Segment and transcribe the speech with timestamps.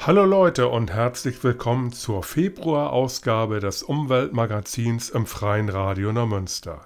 [0.00, 6.82] Hallo Leute und herzlich willkommen zur Februarausgabe des Umweltmagazins im Freien Radio Neumünster.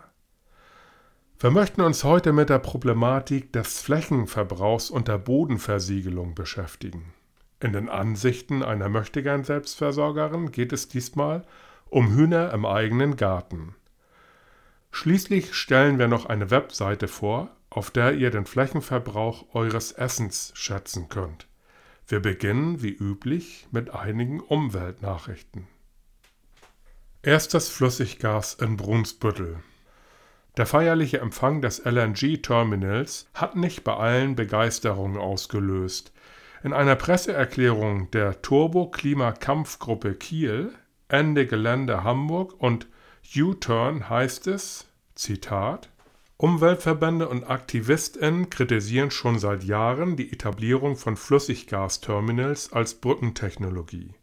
[1.38, 7.12] Wir möchten uns heute mit der Problematik des Flächenverbrauchs und der Bodenversiegelung beschäftigen.
[7.60, 11.44] In den Ansichten einer Möchtegern Selbstversorgerin geht es diesmal
[11.90, 13.74] um Hühner im eigenen Garten.
[14.90, 21.10] Schließlich stellen wir noch eine Webseite vor, auf der ihr den Flächenverbrauch eures Essens schätzen
[21.10, 21.46] könnt.
[22.08, 25.68] Wir beginnen wie üblich mit einigen Umweltnachrichten.
[27.22, 29.58] Erstes Flüssiggas in Brunsbüttel.
[30.56, 36.12] Der feierliche Empfang des LNG-Terminals hat nicht bei allen Begeisterung ausgelöst.
[36.64, 40.72] In einer Presseerklärung der Turbo-Klima-Kampfgruppe Kiel,
[41.08, 42.88] Ende Gelände Hamburg und
[43.36, 45.88] U-Turn heißt es, Zitat,
[46.42, 54.16] Umweltverbände und AktivistInnen kritisieren schon seit Jahren die Etablierung von Flüssiggasterminals als Brückentechnologie.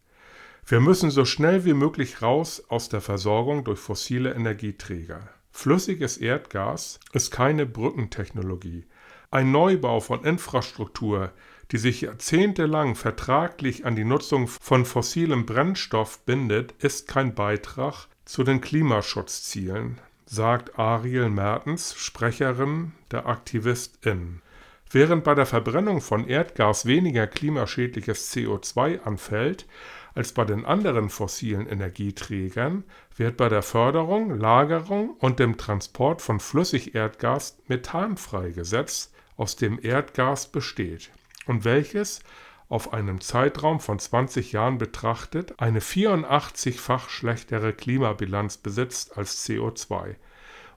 [0.66, 5.30] Wir müssen so schnell wie möglich raus aus der Versorgung durch fossile Energieträger.
[5.50, 8.86] Flüssiges Erdgas ist keine Brückentechnologie.
[9.32, 11.32] Ein Neubau von Infrastruktur,
[11.72, 18.44] die sich jahrzehntelang vertraglich an die Nutzung von fossilem Brennstoff bindet, ist kein Beitrag zu
[18.44, 24.44] den Klimaschutzzielen, sagt Ariel Mertens, Sprecherin der AktivistInnen.
[24.92, 29.66] Während bei der Verbrennung von Erdgas weniger klimaschädliches CO2 anfällt
[30.14, 32.84] als bei den anderen fossilen Energieträgern,
[33.16, 40.52] wird bei der Förderung, Lagerung und dem Transport von Flüssigerdgas Methan freigesetzt, aus dem Erdgas
[40.52, 41.10] besteht
[41.48, 42.22] und welches
[42.70, 50.16] auf einem Zeitraum von 20 Jahren betrachtet eine 84-fach schlechtere Klimabilanz besitzt als CO2.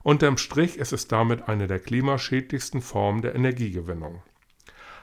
[0.01, 4.23] Unterm Strich ist es damit eine der klimaschädlichsten Formen der Energiegewinnung.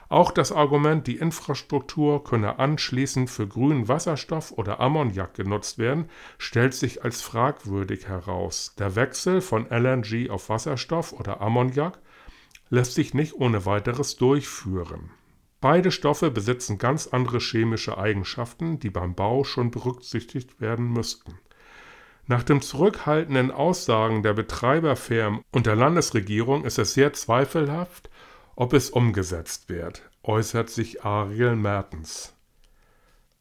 [0.09, 6.73] Auch das Argument, die Infrastruktur könne anschließend für grünen Wasserstoff oder Ammoniak genutzt werden, stellt
[6.73, 8.75] sich als fragwürdig heraus.
[8.77, 11.97] Der Wechsel von LNG auf Wasserstoff oder Ammoniak
[12.69, 15.11] lässt sich nicht ohne weiteres durchführen.
[15.61, 21.37] Beide Stoffe besitzen ganz andere chemische Eigenschaften, die beim Bau schon berücksichtigt werden müssten.
[22.25, 28.09] Nach den zurückhaltenden Aussagen der Betreiberfirmen und der Landesregierung ist es sehr zweifelhaft,
[28.55, 32.33] ob es umgesetzt wird, äußert sich Ariel Mertens.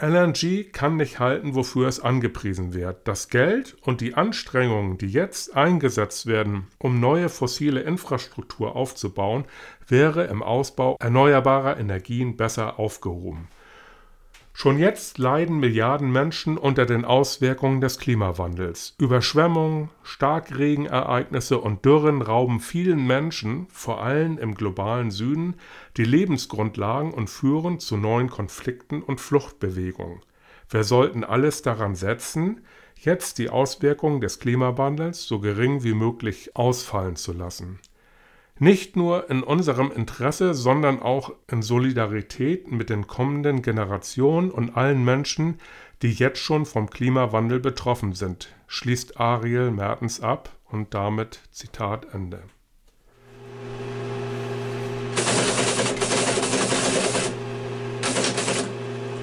[0.03, 3.07] LNG kann nicht halten, wofür es angepriesen wird.
[3.07, 9.45] Das Geld und die Anstrengungen, die jetzt eingesetzt werden, um neue fossile Infrastruktur aufzubauen,
[9.87, 13.49] wäre im Ausbau erneuerbarer Energien besser aufgehoben.
[14.61, 18.95] Schon jetzt leiden Milliarden Menschen unter den Auswirkungen des Klimawandels.
[18.99, 25.55] Überschwemmungen, Starkregenereignisse und Dürren rauben vielen Menschen, vor allem im globalen Süden,
[25.97, 30.21] die Lebensgrundlagen und führen zu neuen Konflikten und Fluchtbewegungen.
[30.69, 32.61] Wir sollten alles daran setzen,
[32.97, 37.79] jetzt die Auswirkungen des Klimawandels so gering wie möglich ausfallen zu lassen.
[38.63, 45.03] Nicht nur in unserem Interesse, sondern auch in Solidarität mit den kommenden Generationen und allen
[45.03, 45.59] Menschen,
[46.03, 52.43] die jetzt schon vom Klimawandel betroffen sind, schließt Ariel Mertens ab und damit Zitat Ende.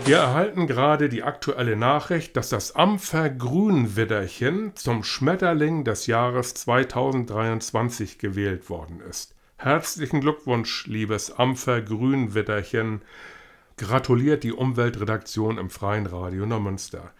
[0.07, 8.69] Wir erhalten gerade die aktuelle Nachricht, dass das Ampfer-Grünwidderchen zum Schmetterling des Jahres 2023 gewählt
[8.69, 9.35] worden ist.
[9.57, 13.01] Herzlichen Glückwunsch, liebes Ampfer-Grünwidderchen.
[13.75, 17.11] Gratuliert die Umweltredaktion im Freien Radio Neumünster.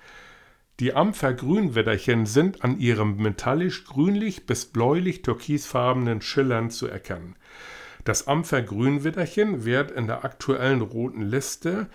[0.79, 7.35] Die Ampfer-Grünwidderchen sind an ihrem metallisch-grünlich bis bläulich-türkisfarbenen Schillern zu erkennen.
[8.05, 11.87] Das Ampfer-Grünwidderchen wird in der aktuellen roten Liste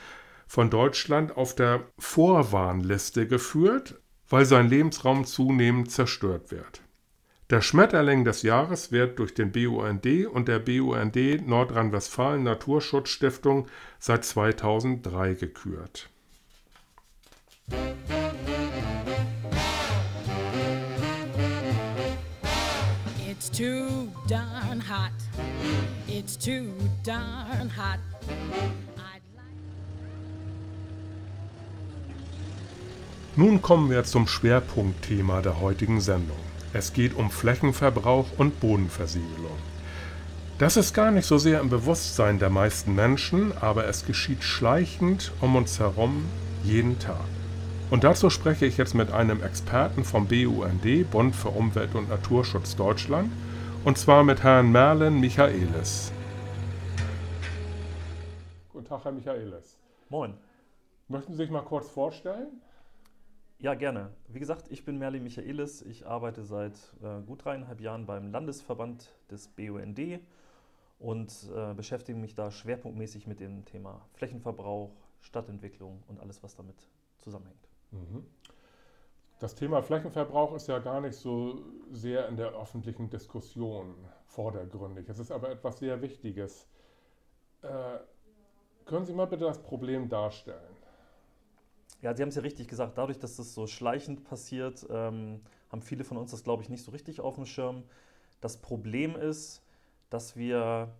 [0.52, 3.98] von Deutschland auf der Vorwarnliste geführt,
[4.28, 6.82] weil sein Lebensraum zunehmend zerstört wird.
[7.48, 13.66] Der Schmetterling des Jahres wird durch den BUND und der BUND Nordrhein-Westfalen Naturschutzstiftung
[13.98, 16.10] seit 2003 gekürt.
[23.26, 25.12] It's too darn hot.
[26.08, 28.00] It's too darn hot.
[33.34, 36.36] Nun kommen wir zum Schwerpunktthema der heutigen Sendung.
[36.74, 39.56] Es geht um Flächenverbrauch und Bodenversiegelung.
[40.58, 45.32] Das ist gar nicht so sehr im Bewusstsein der meisten Menschen, aber es geschieht schleichend
[45.40, 46.26] um uns herum
[46.62, 47.24] jeden Tag.
[47.90, 52.76] Und dazu spreche ich jetzt mit einem Experten vom BUND, Bund für Umwelt und Naturschutz
[52.76, 53.32] Deutschland,
[53.86, 56.12] und zwar mit Herrn Merlin Michaelis.
[58.74, 59.78] Guten Tag, Herr Michaelis.
[60.10, 60.34] Moin.
[61.08, 62.60] Möchten Sie sich mal kurz vorstellen?
[63.62, 64.10] Ja, gerne.
[64.26, 65.82] Wie gesagt, ich bin Merlin Michaelis.
[65.82, 70.00] Ich arbeite seit äh, gut dreieinhalb Jahren beim Landesverband des BUND
[70.98, 76.74] und äh, beschäftige mich da schwerpunktmäßig mit dem Thema Flächenverbrauch, Stadtentwicklung und alles, was damit
[77.20, 77.68] zusammenhängt.
[77.92, 78.26] Mhm.
[79.38, 81.62] Das Thema Flächenverbrauch ist ja gar nicht so
[81.92, 83.94] sehr in der öffentlichen Diskussion
[84.26, 85.08] vordergründig.
[85.08, 86.66] Es ist aber etwas sehr Wichtiges.
[87.62, 87.68] Äh,
[88.86, 90.81] können Sie mal bitte das Problem darstellen?
[92.02, 92.98] Ja, Sie haben es ja richtig gesagt.
[92.98, 95.40] Dadurch, dass das so schleichend passiert, ähm,
[95.70, 97.84] haben viele von uns das, glaube ich, nicht so richtig auf dem Schirm.
[98.40, 99.62] Das Problem ist,
[100.10, 100.92] dass wir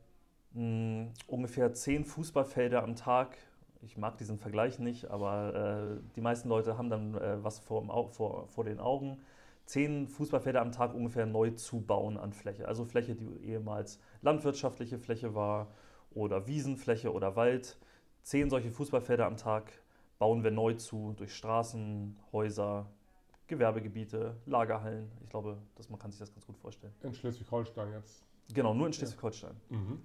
[0.54, 3.37] mh, hm, ungefähr zehn Fußballfelder am Tag
[3.82, 8.10] ich mag diesen Vergleich nicht, aber äh, die meisten Leute haben dann äh, was vor,
[8.12, 9.20] vor, vor den Augen.
[9.66, 12.69] Zehn Fußballfelder am Tag ungefähr neu zu bauen an Fläche.
[12.69, 15.69] Also Fläche, die ehemals landwirtschaftliche Fläche war
[16.14, 17.76] oder Wiesenfläche oder Wald.
[18.22, 19.72] Zehn solche Fußballfelder am Tag
[20.22, 22.88] bauen wir neu zu durch Straßen, Häuser,
[23.48, 25.10] Gewerbegebiete, Lagerhallen.
[25.24, 26.94] Ich glaube, dass man kann sich das ganz gut vorstellen.
[27.02, 28.22] In Schleswig-Holstein jetzt?
[28.54, 29.56] Genau, nur in Schleswig-Holstein.
[29.70, 30.00] Mhm.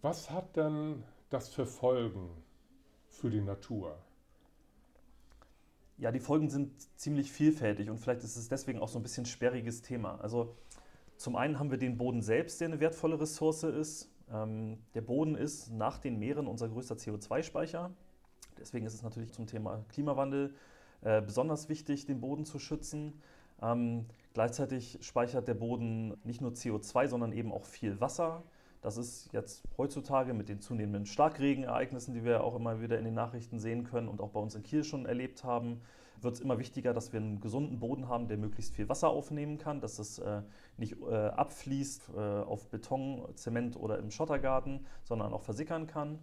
[0.00, 2.30] Was hat denn das für Folgen
[3.10, 3.98] für die Natur?
[5.98, 9.26] Ja, die Folgen sind ziemlich vielfältig und vielleicht ist es deswegen auch so ein bisschen
[9.26, 10.18] sperriges Thema.
[10.22, 10.56] Also
[11.18, 14.10] zum einen haben wir den Boden selbst, der eine wertvolle Ressource ist.
[14.32, 17.94] Ähm, der Boden ist nach den Meeren unser größter CO2-Speicher.
[18.58, 20.54] Deswegen ist es natürlich zum Thema Klimawandel
[21.02, 23.20] äh, besonders wichtig, den Boden zu schützen.
[23.62, 28.42] Ähm, gleichzeitig speichert der Boden nicht nur CO2, sondern eben auch viel Wasser.
[28.80, 33.14] Das ist jetzt heutzutage mit den zunehmenden Starkregenereignissen, die wir auch immer wieder in den
[33.14, 35.80] Nachrichten sehen können und auch bei uns in Kiel schon erlebt haben,
[36.20, 39.58] wird es immer wichtiger, dass wir einen gesunden Boden haben, der möglichst viel Wasser aufnehmen
[39.58, 40.42] kann, dass es äh,
[40.76, 46.18] nicht äh, abfließt äh, auf Beton, Zement oder im Schottergarten, sondern auch versickern kann.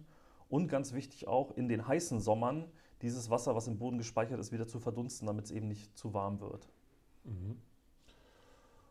[0.52, 2.70] Und ganz wichtig auch, in den heißen Sommern
[3.00, 6.12] dieses Wasser, was im Boden gespeichert ist, wieder zu verdunsten, damit es eben nicht zu
[6.12, 6.68] warm wird.
[7.24, 7.56] Mhm.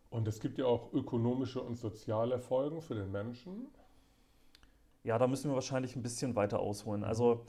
[0.10, 3.68] Und es gibt ja auch ökonomische und soziale Folgen für den Menschen.
[5.04, 7.04] Ja, da müssen wir wahrscheinlich ein bisschen weiter ausholen.
[7.04, 7.46] Also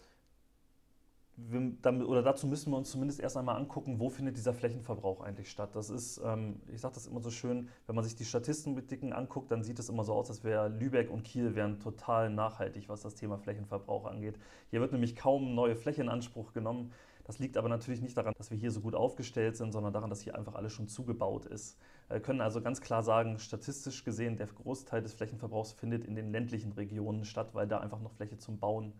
[1.37, 5.21] wir, damit, oder dazu müssen wir uns zumindest erst einmal angucken, wo findet dieser Flächenverbrauch
[5.21, 5.71] eigentlich statt.
[5.75, 9.51] Das ist, ähm, ich sage das immer so schön, wenn man sich die Statistiken anguckt,
[9.51, 13.03] dann sieht es immer so aus, als wäre Lübeck und Kiel wären total nachhaltig, was
[13.03, 14.39] das Thema Flächenverbrauch angeht.
[14.71, 16.93] Hier wird nämlich kaum neue Fläche in Anspruch genommen.
[17.25, 20.11] Das liegt aber natürlich nicht daran, dass wir hier so gut aufgestellt sind, sondern daran,
[20.11, 21.79] dass hier einfach alles schon zugebaut ist.
[22.09, 26.31] Wir können also ganz klar sagen, statistisch gesehen, der Großteil des Flächenverbrauchs findet in den
[26.33, 28.93] ländlichen Regionen statt, weil da einfach noch Fläche zum Bauen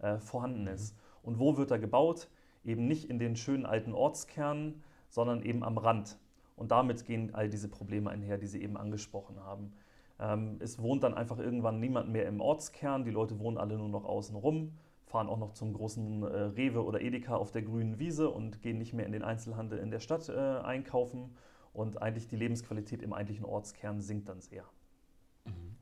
[0.00, 0.68] äh, vorhanden mhm.
[1.22, 2.28] Und wo wird er gebaut?
[2.64, 6.18] Eben nicht in den schönen alten Ortskernen, sondern eben am Rand.
[6.56, 9.72] Und damit gehen all diese Probleme einher, die Sie eben angesprochen haben.
[10.18, 13.88] Ähm, es wohnt dann einfach irgendwann niemand mehr im Ortskern, die Leute wohnen alle nur
[13.88, 14.72] noch außen rum
[15.08, 18.78] fahren auch noch zum großen äh, Rewe oder Edeka auf der grünen Wiese und gehen
[18.78, 21.34] nicht mehr in den Einzelhandel in der Stadt äh, einkaufen.
[21.72, 24.64] Und eigentlich die Lebensqualität im eigentlichen Ortskern sinkt dann sehr.
[25.44, 25.76] Mhm.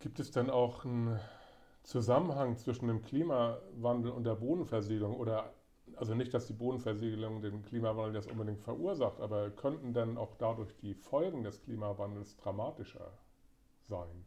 [0.00, 1.18] Gibt es denn auch einen
[1.86, 5.14] Zusammenhang zwischen dem Klimawandel und der Bodenversiegelung?
[5.14, 5.54] Oder
[5.94, 10.74] also nicht, dass die Bodenversiegelung den Klimawandel jetzt unbedingt verursacht, aber könnten denn auch dadurch
[10.82, 13.12] die Folgen des Klimawandels dramatischer
[13.82, 14.26] sein?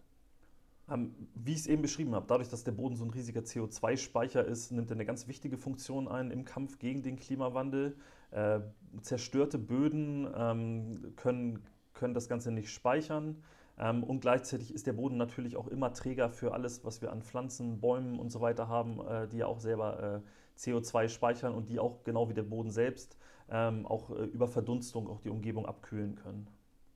[0.89, 4.43] Ähm, wie ich es eben beschrieben habe, dadurch, dass der Boden so ein riesiger CO2-Speicher
[4.45, 7.97] ist, nimmt er eine ganz wichtige Funktion ein im Kampf gegen den Klimawandel.
[8.31, 8.61] Äh,
[9.01, 11.63] zerstörte Böden ähm, können,
[11.93, 13.43] können das Ganze nicht speichern.
[13.79, 17.21] Ähm, und gleichzeitig ist der Boden natürlich auch immer Träger für alles, was wir an
[17.21, 21.69] Pflanzen, Bäumen und so weiter haben, äh, die ja auch selber äh, CO2 speichern und
[21.69, 23.17] die auch genau wie der Boden selbst
[23.49, 26.47] ähm, auch äh, über Verdunstung auch die Umgebung abkühlen können.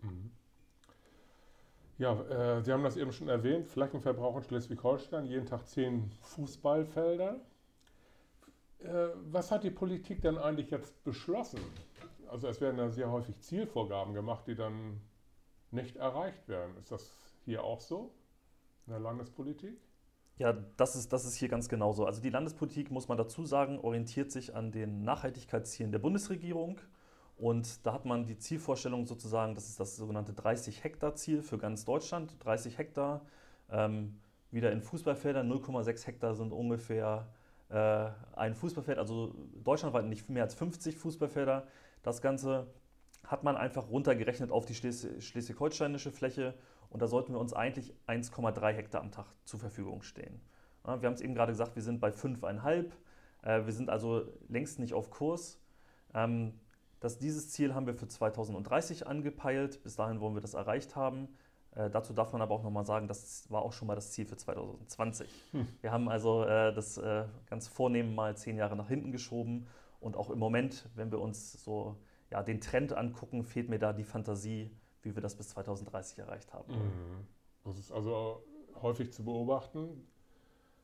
[0.01, 0.31] Mhm.
[1.99, 2.19] Ja,
[2.57, 7.39] äh, Sie haben das eben schon erwähnt, Flächenverbrauch in Schleswig-Holstein, jeden Tag zehn Fußballfelder.
[9.31, 11.61] Was hat die Politik denn eigentlich jetzt beschlossen?
[12.27, 14.99] Also es werden ja sehr häufig Zielvorgaben gemacht, die dann
[15.73, 16.77] nicht erreicht werden.
[16.77, 17.11] Ist das
[17.45, 18.11] hier auch so
[18.85, 19.77] in der Landespolitik?
[20.37, 22.05] Ja, das ist, das ist hier ganz genauso.
[22.05, 26.79] Also die Landespolitik, muss man dazu sagen, orientiert sich an den Nachhaltigkeitszielen der Bundesregierung.
[27.37, 32.35] Und da hat man die Zielvorstellung sozusagen, das ist das sogenannte 30-Hektar-Ziel für ganz Deutschland.
[32.43, 33.25] 30 Hektar,
[33.69, 34.19] ähm,
[34.51, 37.27] wieder in Fußballfeldern, 0,6 Hektar sind ungefähr
[37.69, 41.67] äh, ein Fußballfeld, also deutschlandweit nicht mehr als 50 Fußballfelder.
[42.03, 42.67] Das Ganze
[43.25, 46.53] hat man einfach runtergerechnet auf die schleswig-holsteinische Fläche
[46.89, 50.41] und da sollten wir uns eigentlich 1,3 Hektar am Tag zur Verfügung stehen.
[50.85, 52.91] Ja, wir haben es eben gerade gesagt, wir sind bei 5,5.
[53.41, 55.59] Äh, wir sind also längst nicht auf Kurs.
[56.13, 56.59] Ähm,
[56.99, 59.81] das, dieses Ziel haben wir für 2030 angepeilt.
[59.83, 61.29] Bis dahin wollen wir das erreicht haben.
[61.75, 64.25] Äh, dazu darf man aber auch nochmal sagen, das war auch schon mal das Ziel
[64.25, 65.27] für 2020.
[65.51, 65.67] Hm.
[65.81, 69.67] Wir haben also äh, das äh, ganz vornehm mal zehn Jahre nach hinten geschoben
[69.99, 71.97] und auch im Moment, wenn wir uns so
[72.33, 74.71] ja, den Trend angucken, fehlt mir da die Fantasie,
[75.03, 76.73] wie wir das bis 2030 erreicht haben.
[76.73, 77.27] Mhm.
[77.63, 78.43] Das ist also
[78.81, 80.07] häufig zu beobachten.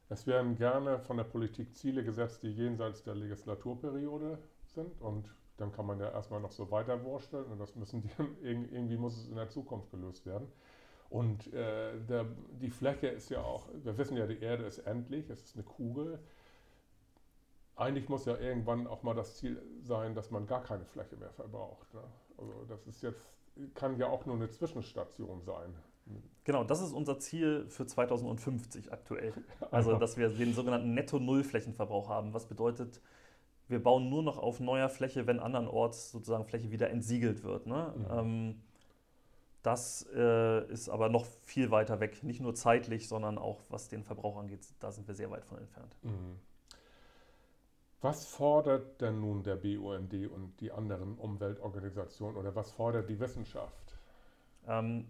[0.09, 4.37] Es werden gerne von der Politik Ziele gesetzt, die jenseits der Legislaturperiode
[4.67, 8.09] sind und dann kann man ja erstmal noch so weiter vorstellen und das müssen die,
[8.43, 10.47] irgendwie muss es in der Zukunft gelöst werden.
[11.09, 12.27] Und äh, der,
[12.61, 15.63] die Fläche ist ja auch, wir wissen ja, die Erde ist endlich, es ist eine
[15.63, 16.19] Kugel.
[17.79, 21.31] Eigentlich muss ja irgendwann auch mal das Ziel sein, dass man gar keine Fläche mehr
[21.31, 21.93] verbraucht.
[21.93, 22.03] Ne?
[22.37, 23.25] Also das ist jetzt,
[23.73, 25.73] kann ja auch nur eine Zwischenstation sein.
[26.43, 29.33] Genau, das ist unser Ziel für 2050 aktuell.
[29.71, 32.33] Also, dass wir den sogenannten Netto-Null-Flächenverbrauch haben.
[32.33, 33.01] Was bedeutet,
[33.67, 37.67] wir bauen nur noch auf neuer Fläche, wenn andernorts sozusagen Fläche wieder entsiegelt wird.
[37.67, 37.93] Ne?
[37.95, 38.05] Mhm.
[38.11, 38.61] Ähm,
[39.61, 44.03] das äh, ist aber noch viel weiter weg, nicht nur zeitlich, sondern auch was den
[44.03, 44.67] Verbrauch angeht.
[44.79, 45.95] Da sind wir sehr weit von entfernt.
[46.01, 46.39] Mhm.
[48.01, 53.99] Was fordert denn nun der BUND und die anderen Umweltorganisationen oder was fordert die Wissenschaft?
[54.67, 55.05] Ähm,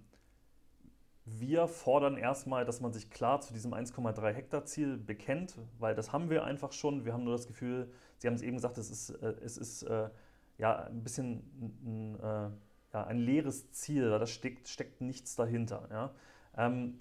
[1.25, 6.11] wir fordern erstmal, dass man sich klar zu diesem 1,3 Hektar Ziel bekennt, weil das
[6.11, 7.05] haben wir einfach schon.
[7.05, 9.83] Wir haben nur das Gefühl, Sie haben es eben gesagt, es ist, äh, es ist
[9.83, 10.09] äh,
[10.57, 11.43] ja ein bisschen
[11.83, 12.49] ein, äh,
[12.93, 15.87] ja, ein leeres Ziel, da steckt, steckt nichts dahinter.
[15.91, 16.11] Ja.
[16.57, 16.99] Ähm,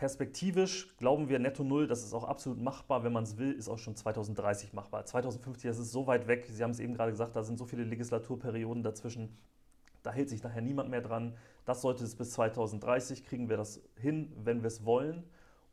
[0.00, 3.68] perspektivisch glauben wir netto null, das ist auch absolut machbar, wenn man es will, ist
[3.68, 5.04] auch schon 2030 machbar.
[5.04, 7.66] 2050, das ist so weit weg, Sie haben es eben gerade gesagt, da sind so
[7.66, 9.36] viele Legislaturperioden dazwischen.
[10.02, 11.36] Da hält sich nachher niemand mehr dran.
[11.66, 15.22] Das sollte es bis 2030 kriegen wir das hin, wenn wir es wollen.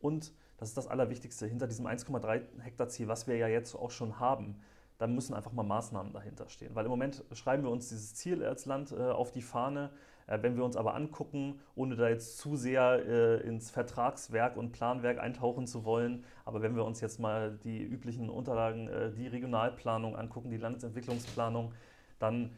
[0.01, 3.91] Und das ist das Allerwichtigste hinter diesem 1,3 Hektar Ziel, was wir ja jetzt auch
[3.91, 4.59] schon haben.
[4.97, 6.75] Da müssen einfach mal Maßnahmen dahinter stehen.
[6.75, 9.91] Weil im Moment schreiben wir uns dieses Ziel als Land äh, auf die Fahne.
[10.27, 14.71] Äh, wenn wir uns aber angucken, ohne da jetzt zu sehr äh, ins Vertragswerk und
[14.71, 19.27] Planwerk eintauchen zu wollen, aber wenn wir uns jetzt mal die üblichen Unterlagen, äh, die
[19.27, 21.73] Regionalplanung angucken, die Landesentwicklungsplanung,
[22.19, 22.51] dann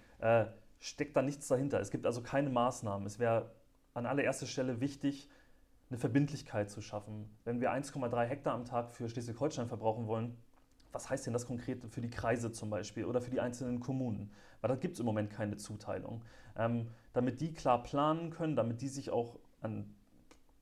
[0.79, 1.79] steckt da nichts dahinter.
[1.79, 3.07] Es gibt also keine Maßnahmen.
[3.07, 3.51] Es wäre
[3.93, 5.29] an allererster Stelle wichtig,
[5.89, 7.29] eine Verbindlichkeit zu schaffen.
[7.45, 10.37] Wenn wir 1,3 Hektar am Tag für Schleswig-Holstein verbrauchen wollen,
[10.91, 14.31] was heißt denn das konkret für die Kreise zum Beispiel oder für die einzelnen Kommunen?
[14.61, 16.23] Weil da gibt es im Moment keine Zuteilung.
[16.57, 19.93] Ähm, damit die klar planen können, damit die sich auch an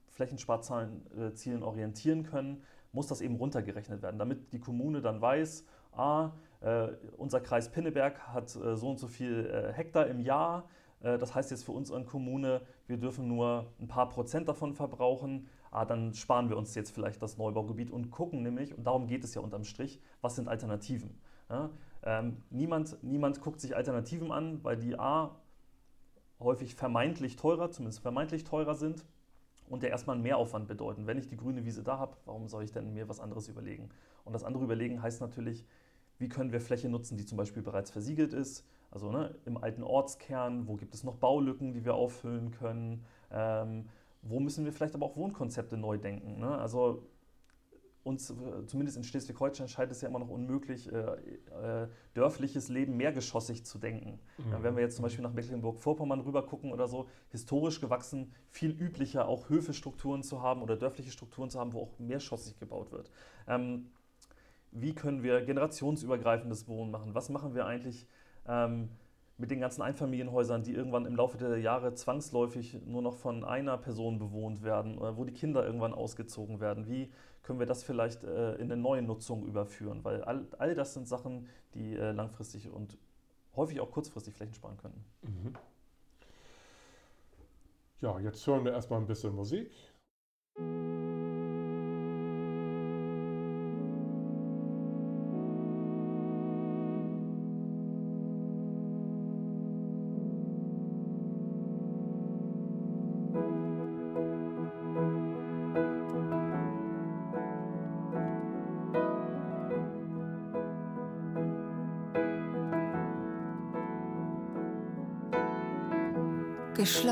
[0.10, 6.32] Flächensparzielen orientieren können, muss das eben runtergerechnet werden, damit die Kommune dann weiß, ah,
[6.62, 10.68] äh, unser Kreis Pinneberg hat äh, so und so viel äh, Hektar im Jahr.
[11.02, 14.74] Äh, das heißt jetzt für uns an Kommune, wir dürfen nur ein paar Prozent davon
[14.74, 15.48] verbrauchen.
[15.72, 19.24] Ah, dann sparen wir uns jetzt vielleicht das Neubaugebiet und gucken nämlich, und darum geht
[19.24, 21.20] es ja unterm Strich, was sind Alternativen.
[21.50, 21.70] Ja?
[22.04, 25.36] Ähm, niemand, niemand guckt sich Alternativen an, weil die A
[26.40, 29.06] häufig vermeintlich teurer, zumindest vermeintlich teurer sind
[29.70, 31.08] und der erstmal einen Mehraufwand bedeuten.
[31.08, 33.90] Wenn ich die grüne Wiese da habe, warum soll ich denn mir was anderes überlegen?
[34.24, 35.66] Und das andere Überlegen heißt natürlich,
[36.20, 39.84] wie können wir Fläche nutzen, die zum Beispiel bereits versiegelt ist, also ne, im alten
[39.84, 43.90] Ortskern, wo gibt es noch Baulücken, die wir auffüllen können, ähm,
[44.22, 46.40] wo müssen wir vielleicht aber auch Wohnkonzepte neu denken.
[46.40, 46.58] Ne?
[46.58, 47.04] Also
[48.08, 48.34] uns,
[48.68, 53.78] zumindest in Schleswig-Holstein, scheint es ja immer noch unmöglich, äh, äh, dörfliches Leben mehrgeschossig zu
[53.78, 54.20] denken.
[54.38, 54.52] Mhm.
[54.52, 58.72] Ja, wenn wir jetzt zum Beispiel nach Mecklenburg-Vorpommern rüber gucken oder so, historisch gewachsen, viel
[58.72, 63.12] üblicher auch Höfestrukturen zu haben oder dörfliche Strukturen zu haben, wo auch mehrschossig gebaut wird.
[63.48, 63.92] Ähm,
[64.72, 67.14] wie können wir generationsübergreifendes Wohnen machen?
[67.14, 68.08] Was machen wir eigentlich
[68.48, 68.90] ähm,
[69.38, 73.78] mit den ganzen Einfamilienhäusern, die irgendwann im Laufe der Jahre zwangsläufig nur noch von einer
[73.78, 76.88] Person bewohnt werden, oder wo die Kinder irgendwann ausgezogen werden?
[76.88, 77.12] Wie
[77.44, 80.04] können wir das vielleicht äh, in eine neue Nutzung überführen?
[80.04, 82.98] Weil all, all das sind Sachen, die äh, langfristig und
[83.56, 85.04] häufig auch kurzfristig Flächen sparen könnten.
[85.22, 85.54] Mhm.
[88.02, 89.72] Ja, jetzt hören wir erstmal ein bisschen Musik.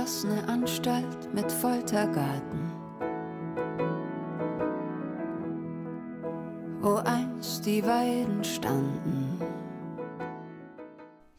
[0.06, 2.72] Geschlossene Anstalt mit Foltergarten,
[6.80, 9.42] wo einst die Weiden standen.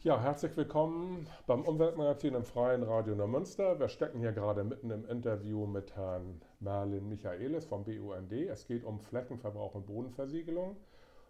[0.01, 3.79] Ja, herzlich willkommen beim Umweltmagazin im Freien Radio Neumünster.
[3.79, 8.33] Wir stecken hier gerade mitten im Interview mit Herrn Merlin Michaelis vom BUND.
[8.33, 10.75] Es geht um Flächenverbrauch und Bodenversiegelung.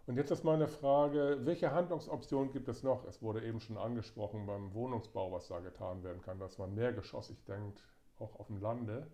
[0.08, 3.06] Und jetzt ist meine Frage, welche Handlungsoptionen gibt es noch?
[3.06, 7.44] Es wurde eben schon angesprochen beim Wohnungsbau, was da getan werden kann, dass man mehrgeschossig
[7.44, 7.84] denkt.
[8.20, 9.06] auch auf dem Lande.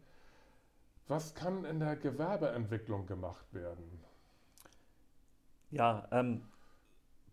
[1.07, 3.99] Was kann in der Gewerbeentwicklung gemacht werden?
[5.71, 6.43] Ja, ähm,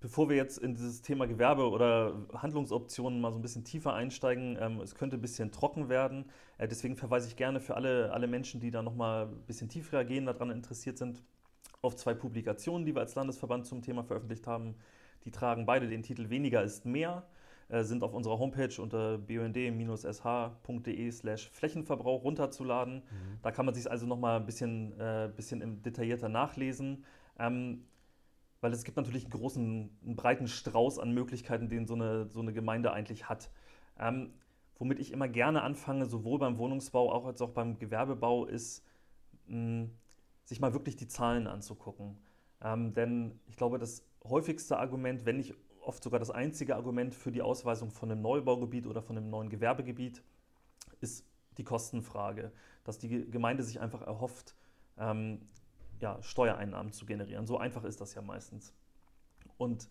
[0.00, 4.56] bevor wir jetzt in dieses Thema Gewerbe oder Handlungsoptionen mal so ein bisschen tiefer einsteigen,
[4.58, 6.30] ähm, es könnte ein bisschen trocken werden.
[6.58, 10.04] Äh, deswegen verweise ich gerne für alle, alle Menschen, die da nochmal ein bisschen tiefer
[10.04, 11.22] gehen, daran interessiert sind,
[11.82, 14.76] auf zwei Publikationen, die wir als Landesverband zum Thema veröffentlicht haben.
[15.24, 17.26] Die tragen beide den Titel Weniger ist mehr,
[17.68, 22.96] äh, sind auf unserer Homepage unter bund-sh.de slash Flächenverbrauch runterzuladen.
[22.96, 23.38] Mhm.
[23.42, 27.04] Da kann man sich also nochmal ein bisschen, äh, bisschen detaillierter nachlesen.
[27.38, 27.84] Ähm,
[28.60, 32.40] weil es gibt natürlich einen großen, einen breiten Strauß an Möglichkeiten, den so eine, so
[32.40, 33.50] eine Gemeinde eigentlich hat.
[33.98, 34.34] Ähm,
[34.78, 38.84] womit ich immer gerne anfange, sowohl beim Wohnungsbau auch als auch beim Gewerbebau, ist,
[39.46, 39.88] mh,
[40.50, 42.18] sich mal wirklich die Zahlen anzugucken.
[42.60, 47.30] Ähm, denn ich glaube, das häufigste Argument, wenn nicht oft sogar das einzige Argument für
[47.30, 50.24] die Ausweisung von einem Neubaugebiet oder von einem neuen Gewerbegebiet,
[51.00, 51.24] ist
[51.56, 52.50] die Kostenfrage,
[52.82, 54.56] dass die Gemeinde sich einfach erhofft,
[54.98, 55.48] ähm,
[56.00, 57.46] ja, Steuereinnahmen zu generieren.
[57.46, 58.74] So einfach ist das ja meistens.
[59.56, 59.88] Und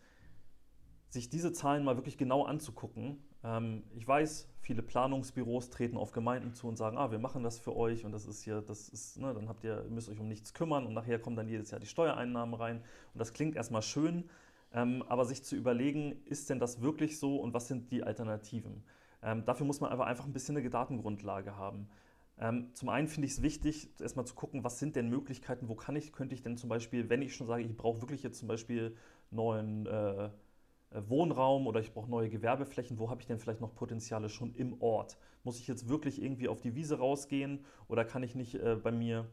[1.08, 3.24] sich diese Zahlen mal wirklich genau anzugucken.
[3.43, 7.60] Ähm, ich weiß, viele Planungsbüros treten auf Gemeinden zu und sagen, ah, wir machen das
[7.60, 10.27] für euch und das ist hier, das ist, ne, dann habt ihr, müsst euch um
[10.27, 12.77] nichts kümmern und nachher kommen dann jedes Jahr die Steuereinnahmen rein.
[13.13, 14.29] Und das klingt erstmal schön,
[14.74, 18.84] ähm, aber sich zu überlegen, ist denn das wirklich so und was sind die Alternativen?
[19.22, 21.89] Ähm, dafür muss man aber einfach ein bisschen eine Datengrundlage haben.
[22.38, 25.75] Ähm, zum einen finde ich es wichtig, erstmal zu gucken, was sind denn Möglichkeiten, wo
[25.75, 28.39] kann ich, könnte ich denn zum Beispiel, wenn ich schon sage, ich brauche wirklich jetzt
[28.39, 28.96] zum Beispiel
[29.29, 30.29] neuen äh,
[30.91, 34.81] Wohnraum oder ich brauche neue Gewerbeflächen, wo habe ich denn vielleicht noch Potenziale schon im
[34.81, 35.17] Ort?
[35.43, 38.91] Muss ich jetzt wirklich irgendwie auf die Wiese rausgehen oder kann ich nicht äh, bei
[38.91, 39.29] mir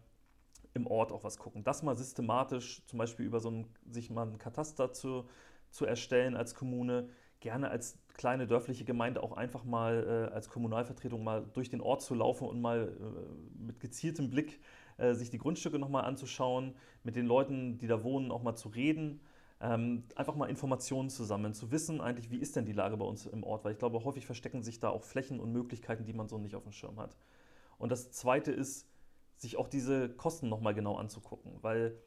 [0.75, 1.65] im Ort auch was gucken?
[1.65, 5.27] Das mal systematisch, zum Beispiel über so einen, sich mal einen Kataster zu,
[5.71, 7.09] zu erstellen als Kommune,
[7.41, 12.03] gerne als kleine dörfliche Gemeinde auch einfach mal äh, als Kommunalvertretung mal durch den Ort
[12.03, 14.61] zu laufen und mal äh, mit gezieltem Blick
[14.99, 18.69] äh, sich die Grundstücke nochmal anzuschauen, mit den Leuten, die da wohnen, auch mal zu
[18.69, 19.21] reden.
[19.61, 23.07] Ähm, einfach mal Informationen zu sammeln, zu wissen eigentlich, wie ist denn die Lage bei
[23.07, 26.13] uns im Ort, weil ich glaube, häufig verstecken sich da auch Flächen und Möglichkeiten, die
[26.13, 27.17] man so nicht auf dem Schirm hat.
[27.79, 28.87] Und das Zweite ist,
[29.37, 31.99] sich auch diese Kosten nochmal genau anzugucken, weil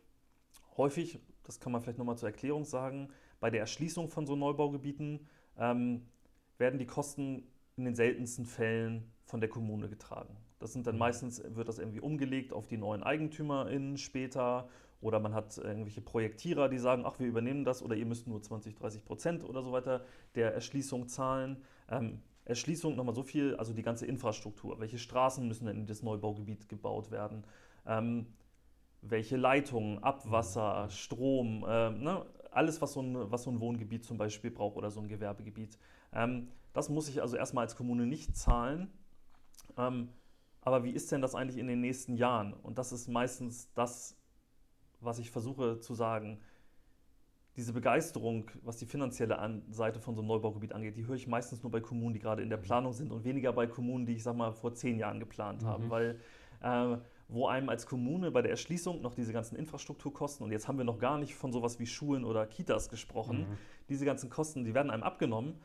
[0.77, 3.09] häufig, das kann man vielleicht nochmal zur Erklärung sagen,
[3.39, 6.07] bei der Erschließung von so Neubaugebieten ähm,
[6.57, 10.35] werden die Kosten in den seltensten Fällen von der Kommune getragen.
[10.59, 10.99] Das sind dann mhm.
[10.99, 14.69] meistens, wird das irgendwie umgelegt auf die neuen EigentümerInnen später
[15.01, 18.41] oder man hat irgendwelche Projektierer, die sagen, ach, wir übernehmen das oder ihr müsst nur
[18.41, 20.03] 20, 30 Prozent oder so weiter
[20.35, 21.63] der Erschließung zahlen.
[21.89, 24.79] Ähm, Erschließung nochmal so viel, also die ganze Infrastruktur.
[24.79, 27.45] Welche Straßen müssen denn in das Neubaugebiet gebaut werden?
[27.85, 28.27] Ähm,
[29.01, 30.89] welche Leitungen, Abwasser.
[30.89, 32.25] Strom, äh, ne?
[32.51, 35.77] alles, was so, ein, was so ein Wohngebiet zum Beispiel braucht oder so ein Gewerbegebiet.
[36.13, 38.91] Ähm, das muss ich also erstmal als Kommune nicht zahlen.
[39.77, 40.09] Ähm,
[40.62, 42.53] aber wie ist denn das eigentlich in den nächsten Jahren?
[42.53, 44.17] Und das ist meistens das,
[45.01, 46.39] was ich versuche zu sagen.
[47.55, 51.62] Diese Begeisterung, was die finanzielle Seite von so einem Neubaugebiet angeht, die höre ich meistens
[51.62, 52.63] nur bei Kommunen, die gerade in der mhm.
[52.63, 55.67] Planung sind und weniger bei Kommunen, die ich sag mal vor zehn Jahren geplant mhm.
[55.67, 55.89] haben.
[55.89, 56.19] Weil
[56.62, 60.77] äh, wo einem als Kommune bei der Erschließung noch diese ganzen Infrastrukturkosten, und jetzt haben
[60.77, 63.57] wir noch gar nicht von sowas wie Schulen oder Kitas gesprochen, mhm.
[63.89, 65.55] diese ganzen Kosten, die werden einem abgenommen,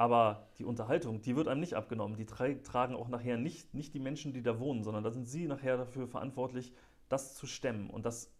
[0.00, 2.16] aber die Unterhaltung, die wird einem nicht abgenommen.
[2.16, 5.46] Die tragen auch nachher nicht, nicht die Menschen, die da wohnen, sondern da sind sie
[5.46, 6.72] nachher dafür verantwortlich,
[7.10, 7.90] das zu stemmen.
[7.90, 8.32] Und das,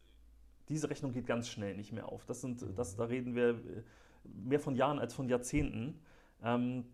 [0.71, 2.25] diese Rechnung geht ganz schnell nicht mehr auf.
[2.25, 2.75] Das sind, mhm.
[2.75, 3.83] das, da reden wir äh,
[4.25, 6.01] mehr von Jahren als von Jahrzehnten.
[6.43, 6.85] Ähm,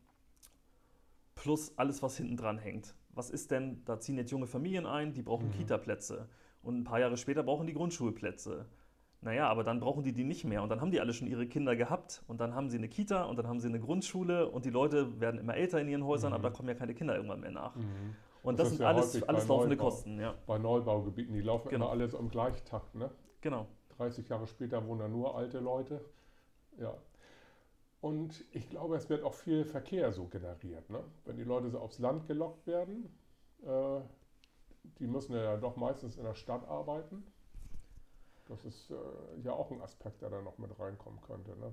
[1.35, 5.15] plus alles, was hinten dran hängt was ist denn, da ziehen jetzt junge Familien ein,
[5.15, 5.53] die brauchen mhm.
[5.53, 6.29] Kita-Plätze.
[6.63, 8.67] Und ein paar Jahre später brauchen die Grundschulplätze.
[9.23, 10.63] Naja, aber dann brauchen die die nicht mehr.
[10.63, 12.23] Und dann haben die alle schon ihre Kinder gehabt.
[12.27, 14.49] Und dann haben sie eine Kita und dann haben sie eine Grundschule.
[14.49, 16.35] Und die Leute werden immer älter in ihren Häusern, mhm.
[16.35, 17.75] aber da kommen ja keine Kinder irgendwann mehr nach.
[17.75, 18.15] Mhm.
[18.47, 20.21] Und das, das sind ja alles, alles laufende Neubau, Kosten.
[20.21, 20.35] Ja.
[20.47, 21.87] Bei Neubaugebieten, die laufen genau.
[21.87, 22.95] immer alles im Gleichtakt.
[22.95, 23.11] Ne?
[23.41, 23.67] Genau.
[23.97, 26.01] 30 Jahre später wohnen da nur alte Leute.
[26.79, 26.97] Ja.
[28.01, 30.89] Und ich glaube, es wird auch viel Verkehr so generiert.
[30.91, 31.03] Ne?
[31.25, 33.13] Wenn die Leute so aufs Land gelockt werden,
[33.65, 34.01] äh,
[35.01, 37.25] die müssen ja doch meistens in der Stadt arbeiten.
[38.49, 38.95] Das ist äh,
[39.43, 41.51] ja auch ein Aspekt, der da noch mit reinkommen könnte.
[41.59, 41.73] Ne?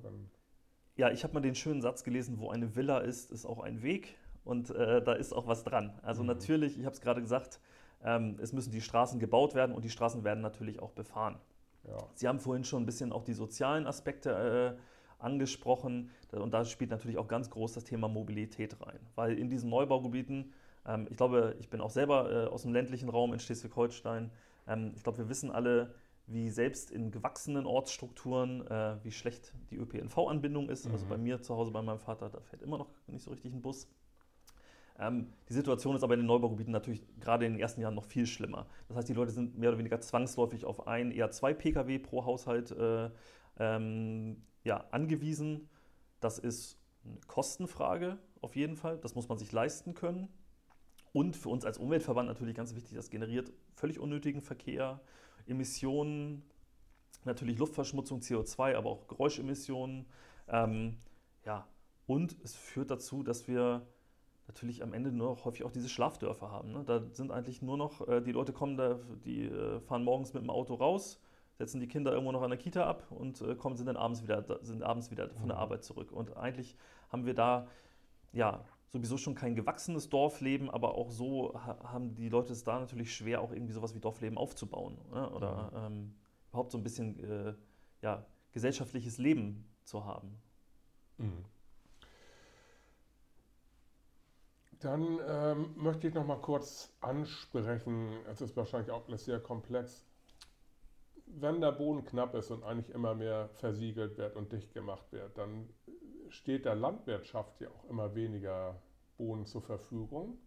[0.95, 3.83] Ja, ich habe mal den schönen Satz gelesen, wo eine Villa ist, ist auch ein
[3.83, 4.17] Weg.
[4.43, 5.93] Und äh, da ist auch was dran.
[6.01, 6.27] Also mhm.
[6.27, 7.59] natürlich, ich habe es gerade gesagt,
[8.03, 11.37] ähm, es müssen die Straßen gebaut werden und die Straßen werden natürlich auch befahren.
[11.87, 11.97] Ja.
[12.15, 14.81] Sie haben vorhin schon ein bisschen auch die sozialen Aspekte äh,
[15.23, 16.09] angesprochen.
[16.31, 18.99] Und da spielt natürlich auch ganz groß das Thema Mobilität rein.
[19.15, 20.53] Weil in diesen Neubaugebieten,
[20.85, 24.31] ähm, ich glaube, ich bin auch selber äh, aus dem ländlichen Raum in Schleswig-Holstein,
[24.67, 29.75] ähm, ich glaube, wir wissen alle, wie selbst in gewachsenen Ortsstrukturen, äh, wie schlecht die
[29.75, 30.85] ÖPNV-Anbindung ist.
[30.85, 30.93] Also mhm.
[30.93, 33.53] Also bei mir zu Hause, bei meinem Vater, da fährt immer noch nicht so richtig
[33.53, 33.87] ein Bus.
[34.99, 38.05] Ähm, die Situation ist aber in den Neubaugebieten natürlich gerade in den ersten Jahren noch
[38.05, 38.67] viel schlimmer.
[38.87, 42.25] Das heißt, die Leute sind mehr oder weniger zwangsläufig auf ein, eher zwei Pkw pro
[42.25, 43.09] Haushalt äh,
[43.59, 45.69] ähm, ja, angewiesen.
[46.19, 48.97] Das ist eine Kostenfrage auf jeden Fall.
[48.99, 50.29] Das muss man sich leisten können.
[51.11, 54.99] Und für uns als Umweltverband natürlich ganz wichtig, das generiert völlig unnötigen Verkehr,
[55.45, 56.43] Emissionen,
[57.23, 60.07] natürlich Luftverschmutzung, CO2, aber auch Geräuschemissionen.
[60.47, 60.97] Ähm,
[61.45, 61.67] ja,
[62.07, 63.85] und es führt dazu, dass wir
[64.53, 66.71] natürlich am Ende nur noch häufig auch diese Schlafdörfer haben.
[66.71, 66.83] Ne?
[66.85, 70.43] Da sind eigentlich nur noch, äh, die Leute kommen da, die äh, fahren morgens mit
[70.43, 71.19] dem Auto raus,
[71.57, 74.21] setzen die Kinder irgendwo noch an der Kita ab und äh, kommen, sind dann abends
[74.21, 75.63] wieder, sind abends wieder von der mhm.
[75.63, 76.11] Arbeit zurück.
[76.11, 76.75] Und eigentlich
[77.09, 77.67] haben wir da
[78.31, 83.15] ja sowieso schon kein gewachsenes Dorfleben, aber auch so haben die Leute es da natürlich
[83.15, 85.29] schwer, auch irgendwie sowas wie Dorfleben aufzubauen ne?
[85.31, 85.93] oder mhm.
[85.95, 86.15] ähm,
[86.49, 87.53] überhaupt so ein bisschen äh,
[88.03, 90.37] ja, gesellschaftliches Leben zu haben.
[91.17, 91.43] Mhm.
[94.83, 100.05] Dann ähm, möchte ich noch mal kurz ansprechen, es ist wahrscheinlich auch sehr komplex,
[101.25, 105.37] wenn der Boden knapp ist und eigentlich immer mehr versiegelt wird und dicht gemacht wird,
[105.37, 105.69] dann
[106.27, 108.75] steht der Landwirtschaft ja auch immer weniger
[109.17, 110.37] Boden zur Verfügung.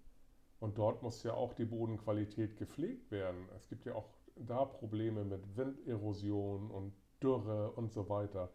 [0.61, 3.49] Und dort muss ja auch die Bodenqualität gepflegt werden.
[3.57, 8.51] Es gibt ja auch da Probleme mit Winderosion und Dürre und so weiter.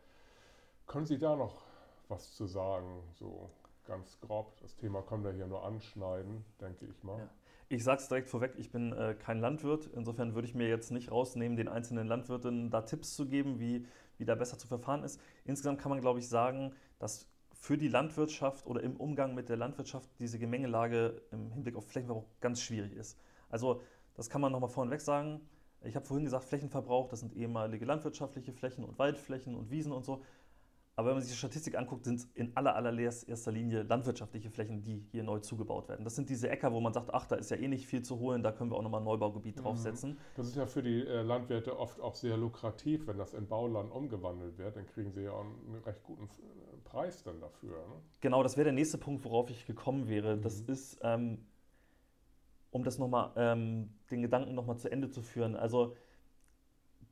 [0.88, 1.64] Können Sie da noch
[2.08, 3.50] was zu sagen, so
[3.86, 4.58] ganz grob?
[4.62, 7.20] Das Thema können wir hier nur anschneiden, denke ich mal.
[7.20, 7.30] Ja.
[7.70, 9.90] Ich sage es direkt vorweg, ich bin äh, kein Landwirt.
[9.96, 13.88] Insofern würde ich mir jetzt nicht rausnehmen, den einzelnen Landwirten da Tipps zu geben, wie,
[14.18, 15.22] wie da besser zu verfahren ist.
[15.46, 19.56] Insgesamt kann man, glaube ich, sagen, dass für die Landwirtschaft oder im Umgang mit der
[19.56, 23.18] Landwirtschaft diese Gemengelage im Hinblick auf Flächenverbrauch ganz schwierig ist.
[23.50, 23.82] Also
[24.16, 25.42] das kann man nochmal vorneweg sagen.
[25.84, 30.06] Ich habe vorhin gesagt, Flächenverbrauch, das sind ehemalige landwirtschaftliche Flächen und Waldflächen und Wiesen und
[30.06, 30.24] so.
[31.02, 34.84] Aber wenn man sich die Statistik anguckt, sind es in aller, allererster Linie landwirtschaftliche Flächen,
[34.84, 36.04] die hier neu zugebaut werden.
[36.04, 38.20] Das sind diese Äcker, wo man sagt, ach, da ist ja eh nicht viel zu
[38.20, 39.64] holen, da können wir auch nochmal ein Neubaugebiet mhm.
[39.64, 40.20] draufsetzen.
[40.36, 43.92] Das ist ja für die äh, Landwirte oft auch sehr lukrativ, wenn das in Bauland
[43.92, 47.72] umgewandelt wird, dann kriegen sie ja auch einen recht guten äh, Preis dann dafür.
[47.72, 47.96] Ne?
[48.20, 50.36] Genau, das wäre der nächste Punkt, worauf ich gekommen wäre.
[50.36, 50.42] Mhm.
[50.44, 51.40] Das ist, ähm,
[52.70, 55.56] um das nochmal, ähm, den Gedanken nochmal zu Ende zu führen.
[55.56, 55.96] Also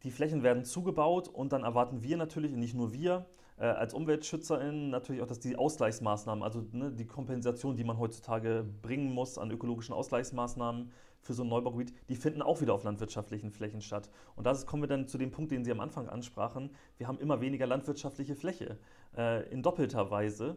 [0.04, 3.26] die Flächen werden zugebaut und dann erwarten wir natürlich, nicht nur wir,
[3.60, 8.66] äh, als UmweltschützerInnen natürlich auch, dass die Ausgleichsmaßnahmen, also ne, die Kompensation, die man heutzutage
[8.82, 10.92] bringen muss an ökologischen Ausgleichsmaßnahmen
[11.22, 14.10] für so ein Neubaugebiet, die finden auch wieder auf landwirtschaftlichen Flächen statt.
[14.38, 16.70] Und da kommen wir dann zu dem Punkt, den Sie am Anfang ansprachen.
[16.98, 18.78] Wir haben immer weniger landwirtschaftliche Fläche
[19.18, 20.56] äh, in doppelter Weise.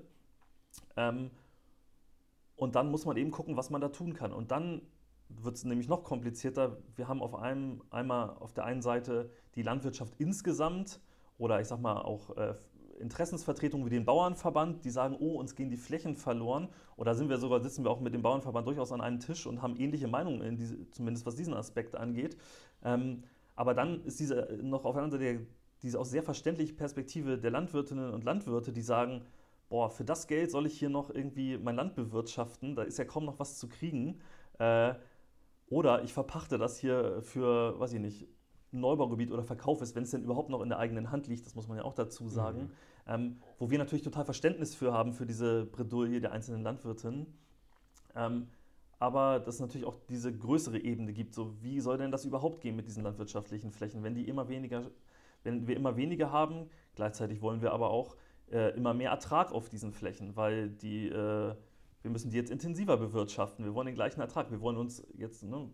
[0.97, 1.33] Ähm,
[2.55, 4.33] und dann muss man eben gucken, was man da tun kann.
[4.33, 4.83] Und dann
[5.29, 6.79] wird es nämlich noch komplizierter.
[6.95, 11.01] Wir haben auf einem, einmal auf der einen Seite die Landwirtschaft insgesamt
[11.39, 12.55] oder ich sag mal auch äh,
[13.03, 16.69] Interessensvertretungen wie den Bauernverband, die sagen, oh, uns gehen die Flächen verloren.
[16.97, 19.61] Oder sind wir sogar, sitzen wir auch mit dem Bauernverband durchaus an einem Tisch und
[19.61, 22.37] haben ähnliche Meinungen, diese, zumindest was diesen Aspekt angeht.
[22.85, 25.47] Ähm, aber dann ist diese noch auf der anderen Seite
[25.83, 29.23] diese auch sehr verständliche Perspektive der Landwirtinnen und Landwirte, die sagen,
[29.69, 33.05] boah, für das Geld soll ich hier noch irgendwie mein Land bewirtschaften, da ist ja
[33.05, 34.21] kaum noch was zu kriegen.
[34.59, 34.95] Äh,
[35.69, 38.29] oder ich verpachte das hier für, weiß ich nicht,
[38.71, 41.55] Neubaugebiet oder Verkauf ist, wenn es denn überhaupt noch in der eigenen Hand liegt, das
[41.55, 42.71] muss man ja auch dazu sagen, mhm.
[43.07, 47.27] Ähm, wo wir natürlich total Verständnis für haben, für diese Bredouille der einzelnen Landwirtinnen.
[48.15, 48.49] Ähm,
[48.99, 52.61] aber dass es natürlich auch diese größere Ebene gibt, so wie soll denn das überhaupt
[52.61, 54.91] gehen mit diesen landwirtschaftlichen Flächen, wenn die immer weniger,
[55.43, 58.17] wenn wir immer weniger haben, gleichzeitig wollen wir aber auch
[58.53, 61.55] äh, immer mehr Ertrag auf diesen Flächen, weil die äh,
[62.03, 63.65] wir müssen die jetzt intensiver bewirtschaften.
[63.65, 64.51] Wir wollen den gleichen Ertrag.
[64.51, 65.71] Wir wollen uns jetzt, ne,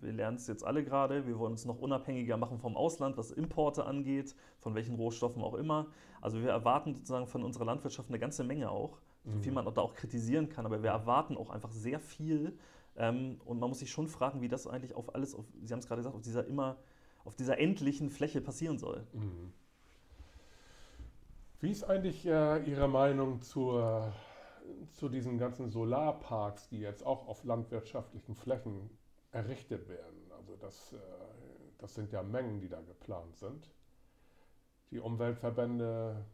[0.00, 3.30] wir lernen es jetzt alle gerade, wir wollen uns noch unabhängiger machen vom Ausland, was
[3.30, 5.86] Importe angeht, von welchen Rohstoffen auch immer.
[6.20, 9.56] Also wir erwarten sozusagen von unserer Landwirtschaft eine ganze Menge auch, so viel mhm.
[9.56, 12.58] man da auch kritisieren kann, aber wir erwarten auch einfach sehr viel.
[12.96, 15.80] Ähm, und man muss sich schon fragen, wie das eigentlich auf alles, auf, Sie haben
[15.80, 16.76] es gerade gesagt, auf dieser immer,
[17.24, 19.06] auf dieser endlichen Fläche passieren soll.
[19.12, 19.52] Mhm.
[21.60, 24.12] Wie ist eigentlich äh, Ihre Meinung zur
[24.92, 28.90] zu diesen ganzen Solarparks, die jetzt auch auf landwirtschaftlichen Flächen
[29.32, 30.30] errichtet werden.
[30.36, 30.96] Also das, äh,
[31.78, 33.70] das sind ja Mengen, die da geplant sind.
[34.90, 36.24] Die Umweltverbände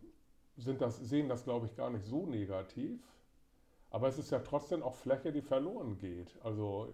[0.56, 3.00] sind das, sehen das, glaube ich, gar nicht so negativ.
[3.90, 6.36] Aber es ist ja trotzdem auch Fläche, die verloren geht.
[6.42, 6.92] Also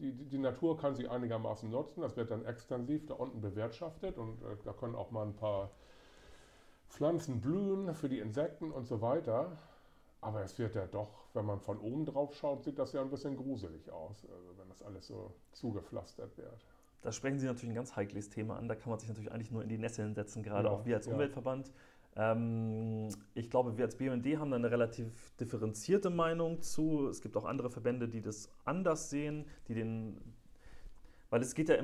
[0.00, 2.00] die, die Natur kann sie einigermaßen nutzen.
[2.00, 5.70] Das wird dann extensiv da unten bewirtschaftet und äh, da können auch mal ein paar
[6.88, 9.56] Pflanzen blühen für die Insekten und so weiter.
[10.22, 13.10] Aber es wird ja doch, wenn man von oben drauf schaut, sieht das ja ein
[13.10, 16.64] bisschen gruselig aus, also wenn das alles so zugepflastert wird.
[17.02, 18.68] Da sprechen Sie natürlich ein ganz heikles Thema an.
[18.68, 20.96] Da kann man sich natürlich eigentlich nur in die Nesseln setzen, gerade ja, auch wir
[20.96, 21.12] als ja.
[21.12, 21.72] Umweltverband.
[22.14, 27.08] Ähm, ich glaube, wir als BUND haben da eine relativ differenzierte Meinung zu.
[27.08, 30.20] Es gibt auch andere Verbände, die das anders sehen, die den
[31.32, 31.76] weil es geht ja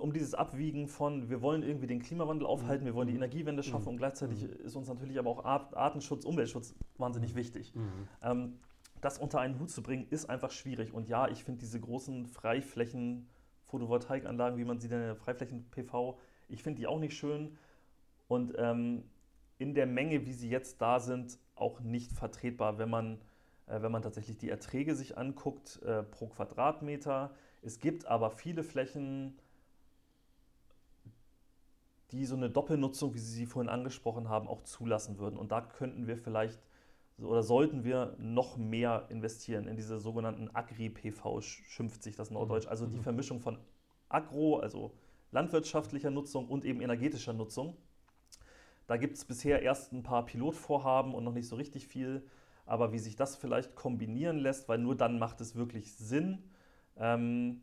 [0.00, 3.22] um dieses Abwiegen von, wir wollen irgendwie den Klimawandel aufhalten, wir wollen die mhm.
[3.22, 3.90] Energiewende schaffen mhm.
[3.90, 7.72] und gleichzeitig ist uns natürlich aber auch Artenschutz, Umweltschutz wahnsinnig wichtig.
[7.76, 8.08] Mhm.
[8.20, 8.58] Ähm,
[9.00, 10.92] das unter einen Hut zu bringen, ist einfach schwierig.
[10.92, 13.28] Und ja, ich finde diese großen Freiflächen,
[13.66, 17.56] Photovoltaikanlagen, wie man sie denn, Freiflächen-PV, ich finde die auch nicht schön.
[18.26, 19.04] Und ähm,
[19.58, 23.20] in der Menge, wie sie jetzt da sind, auch nicht vertretbar, wenn man,
[23.66, 27.36] äh, wenn man tatsächlich die Erträge sich anguckt äh, pro Quadratmeter.
[27.66, 29.36] Es gibt aber viele Flächen,
[32.12, 35.36] die so eine Doppelnutzung, wie Sie sie vorhin angesprochen haben, auch zulassen würden.
[35.36, 36.60] Und da könnten wir vielleicht
[37.18, 42.68] oder sollten wir noch mehr investieren in diese sogenannten Agri-PV, schimpft sich das Norddeutsch.
[42.68, 43.02] Also die mhm.
[43.02, 43.58] Vermischung von
[44.08, 44.92] Agro, also
[45.32, 47.76] landwirtschaftlicher Nutzung und eben energetischer Nutzung.
[48.86, 52.24] Da gibt es bisher erst ein paar Pilotvorhaben und noch nicht so richtig viel.
[52.64, 56.44] Aber wie sich das vielleicht kombinieren lässt, weil nur dann macht es wirklich Sinn,
[56.98, 57.62] ähm,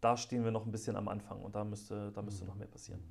[0.00, 2.50] da stehen wir noch ein bisschen am Anfang und da müsste, da müsste mhm.
[2.50, 3.02] noch mehr passieren.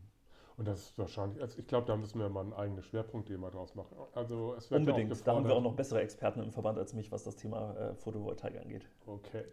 [0.57, 3.75] Und das ist wahrscheinlich, also ich glaube, da müssen wir mal ein eigenes Schwerpunktthema draus
[3.75, 3.95] machen.
[4.13, 7.13] Also es wird Unbedingt, da haben wir auch noch bessere Experten im Verband als mich,
[7.13, 8.89] was das Thema äh, Photovoltaik angeht.
[9.05, 9.45] Okay.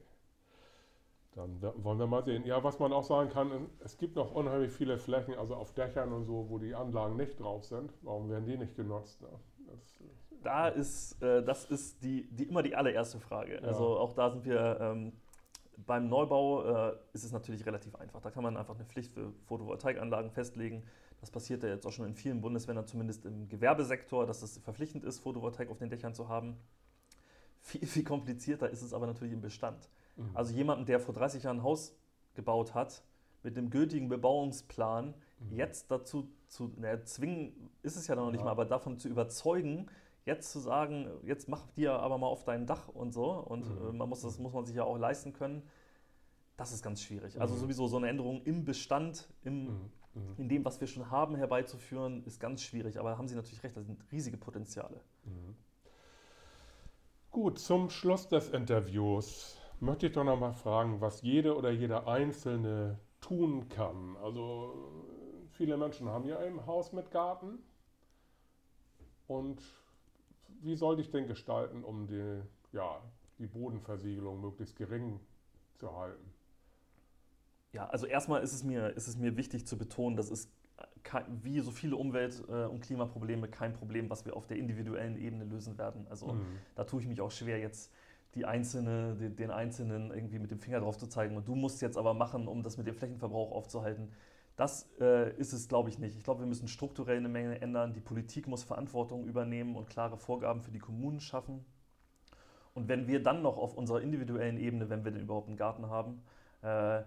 [1.36, 2.44] Dann wollen wir mal sehen.
[2.44, 6.12] Ja, was man auch sagen kann, es gibt noch unheimlich viele Flächen, also auf Dächern
[6.12, 7.92] und so, wo die Anlagen nicht drauf sind.
[8.02, 9.20] Warum werden die nicht genutzt?
[9.20, 9.28] Ne?
[9.66, 10.02] Das,
[10.42, 13.60] da ist, äh, das ist die, die, immer die allererste Frage.
[13.60, 13.68] Ja.
[13.68, 15.12] Also auch da sind wir ähm,
[15.76, 18.20] beim Neubau äh, ist es natürlich relativ einfach.
[18.20, 20.84] Da kann man einfach eine Pflicht für Photovoltaikanlagen festlegen.
[21.20, 25.04] Das passiert ja jetzt auch schon in vielen Bundesländern, zumindest im Gewerbesektor, dass es verpflichtend
[25.04, 26.56] ist, Photovoltaik auf den Dächern zu haben.
[27.60, 29.88] Viel, viel komplizierter ist es aber natürlich im Bestand.
[30.16, 30.30] Mhm.
[30.34, 31.96] Also jemanden, der vor 30 Jahren ein Haus
[32.34, 33.02] gebaut hat,
[33.42, 35.56] mit dem gültigen Bebauungsplan, mhm.
[35.56, 38.44] jetzt dazu zu naja, zwingen, ist es ja noch nicht ja.
[38.44, 39.88] mal, aber davon zu überzeugen,
[40.26, 43.88] jetzt zu sagen, jetzt mach dir aber mal auf dein Dach und so, und mhm.
[43.88, 45.62] Äh, man muss, das muss man sich ja auch leisten können,
[46.56, 47.40] das ist ganz schwierig.
[47.40, 47.60] Also mhm.
[47.60, 49.90] sowieso so eine Änderung im Bestand, im, mhm.
[50.14, 50.34] mhm.
[50.36, 52.98] in dem, was wir schon haben, herbeizuführen, ist ganz schwierig.
[52.98, 55.00] Aber da haben Sie natürlich recht, das sind riesige Potenziale.
[57.30, 62.08] Gut, zum Schluss des Interviews möchte ich doch noch mal fragen, was jede oder jeder
[62.08, 64.16] Einzelne tun kann.
[64.16, 65.04] Also
[65.50, 67.58] viele Menschen haben ja ein Haus mit Garten
[69.26, 69.62] und
[70.66, 73.00] wie soll ich denn gestalten, um die, ja,
[73.38, 75.20] die Bodenversiegelung möglichst gering
[75.76, 76.32] zu halten?
[77.72, 80.50] Ja, also erstmal ist es mir, ist es mir wichtig zu betonen, dass es
[81.42, 85.44] wie so viele Umwelt- äh, und Klimaprobleme kein Problem, was wir auf der individuellen Ebene
[85.44, 86.06] lösen werden.
[86.10, 86.58] Also mhm.
[86.74, 87.92] da tue ich mich auch schwer, jetzt
[88.34, 91.36] die Einzelne, den Einzelnen irgendwie mit dem Finger drauf zu zeigen.
[91.36, 94.12] Und du musst jetzt aber machen, um das mit dem Flächenverbrauch aufzuhalten.
[94.56, 96.16] Das äh, ist es, glaube ich, nicht.
[96.16, 97.92] Ich glaube, wir müssen strukturell eine Menge ändern.
[97.92, 101.64] Die Politik muss Verantwortung übernehmen und klare Vorgaben für die Kommunen schaffen.
[102.72, 105.88] Und wenn wir dann noch auf unserer individuellen Ebene, wenn wir denn überhaupt einen Garten
[105.88, 106.22] haben,
[106.62, 107.02] äh,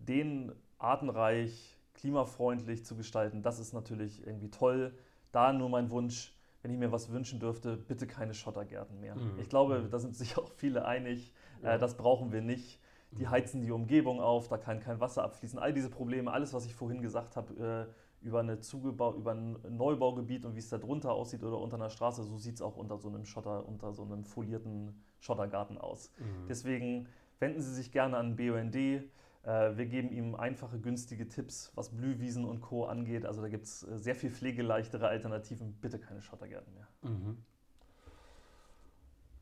[0.00, 4.92] den artenreich, klimafreundlich zu gestalten, das ist natürlich irgendwie toll.
[5.32, 9.14] Da nur mein Wunsch, wenn ich mir was wünschen dürfte, bitte keine Schottergärten mehr.
[9.14, 9.38] Mhm.
[9.38, 9.90] Ich glaube, mhm.
[9.90, 11.78] da sind sich auch viele einig, äh, ja.
[11.78, 12.80] das brauchen wir nicht
[13.18, 15.58] die heizen die Umgebung auf, da kann kein Wasser abfließen.
[15.58, 19.56] All diese Probleme, alles, was ich vorhin gesagt habe, äh, über, eine Zugebau über ein
[19.68, 22.76] Neubaugebiet und wie es da drunter aussieht oder unter einer Straße, so sieht es auch
[22.76, 26.12] unter so einem Schotter, unter so einem folierten Schottergarten aus.
[26.18, 26.48] Mhm.
[26.48, 28.74] Deswegen wenden Sie sich gerne an BUND.
[28.74, 29.02] Äh,
[29.44, 32.86] wir geben ihm einfache, günstige Tipps, was Blühwiesen und Co.
[32.86, 33.24] angeht.
[33.24, 35.74] Also da gibt es äh, sehr viel pflegeleichtere Alternativen.
[35.80, 36.88] Bitte keine Schottergärten mehr.
[37.02, 37.44] Mhm.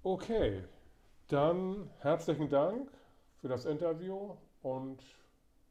[0.03, 0.63] Okay,
[1.29, 2.91] dann herzlichen Dank
[3.45, 4.31] für das Interview
[4.63, 5.03] und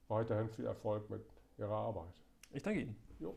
[0.08, 1.26] weiterhin viel Erfolg mit
[1.58, 2.14] Ihrer Arbeit.
[2.52, 2.96] Ich danke Ihnen.
[3.20, 3.36] Jo.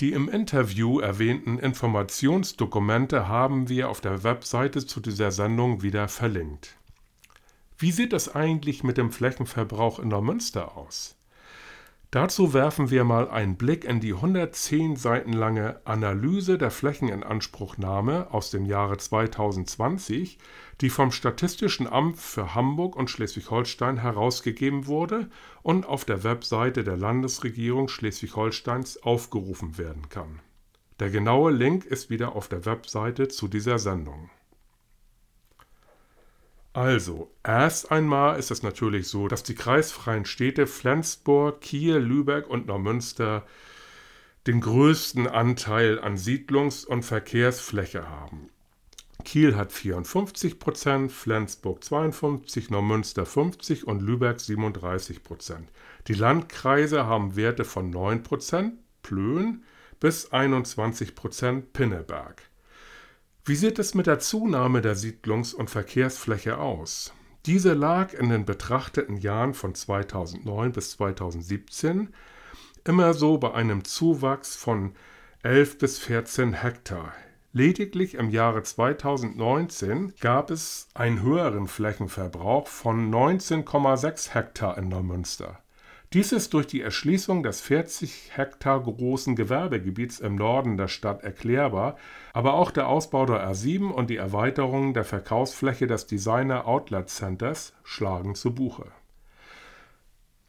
[0.00, 6.76] Die im Interview erwähnten Informationsdokumente haben wir auf der Webseite zu dieser Sendung wieder verlinkt.
[7.78, 11.16] Wie sieht es eigentlich mit dem Flächenverbrauch in Neumünster aus?
[12.16, 18.50] Dazu werfen wir mal einen Blick in die 110 Seiten lange Analyse der Flächeninanspruchnahme aus
[18.50, 20.38] dem Jahre 2020,
[20.80, 25.28] die vom Statistischen Amt für Hamburg und Schleswig-Holstein herausgegeben wurde
[25.62, 30.40] und auf der Webseite der Landesregierung Schleswig-Holsteins aufgerufen werden kann.
[30.98, 34.30] Der genaue Link ist wieder auf der Webseite zu dieser Sendung.
[36.76, 42.66] Also, erst einmal ist es natürlich so, dass die kreisfreien Städte Flensburg, Kiel, Lübeck und
[42.66, 43.46] Neumünster
[44.46, 48.50] den größten Anteil an Siedlungs- und Verkehrsfläche haben.
[49.24, 55.70] Kiel hat 54 Prozent, Flensburg 52, Neumünster 50 und Lübeck 37 Prozent.
[56.08, 59.62] Die Landkreise haben Werte von 9 Prozent, Plön,
[59.98, 62.42] bis 21 Prozent, Pinneberg.
[63.48, 67.14] Wie sieht es mit der Zunahme der Siedlungs- und Verkehrsfläche aus?
[67.46, 72.12] Diese lag in den betrachteten Jahren von 2009 bis 2017
[72.82, 74.94] immer so bei einem Zuwachs von
[75.44, 77.12] 11 bis 14 Hektar.
[77.52, 85.60] Lediglich im Jahre 2019 gab es einen höheren Flächenverbrauch von 19,6 Hektar in Neumünster.
[86.12, 91.96] Dies ist durch die Erschließung des 40 Hektar großen Gewerbegebiets im Norden der Stadt erklärbar,
[92.32, 97.74] aber auch der Ausbau der A7 und die Erweiterung der Verkaufsfläche des Designer Outlet Centers
[97.82, 98.86] schlagen zu Buche.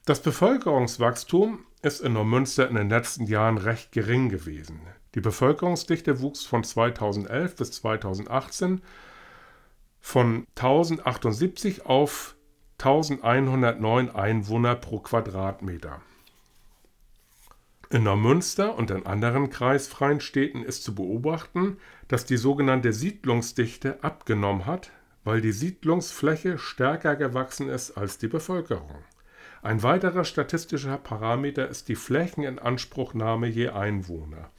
[0.05, 4.79] Das Bevölkerungswachstum ist in Neumünster in den letzten Jahren recht gering gewesen.
[5.15, 8.81] Die Bevölkerungsdichte wuchs von 2011 bis 2018
[9.99, 12.36] von 1078 auf
[12.79, 15.99] 1109 Einwohner pro Quadratmeter.
[17.89, 24.67] In Neumünster und in anderen kreisfreien Städten ist zu beobachten, dass die sogenannte Siedlungsdichte abgenommen
[24.67, 24.91] hat,
[25.23, 29.03] weil die Siedlungsfläche stärker gewachsen ist als die Bevölkerung.
[29.63, 34.51] Ein weiterer statistischer Parameter ist die Flächeninanspruchnahme je Einwohner.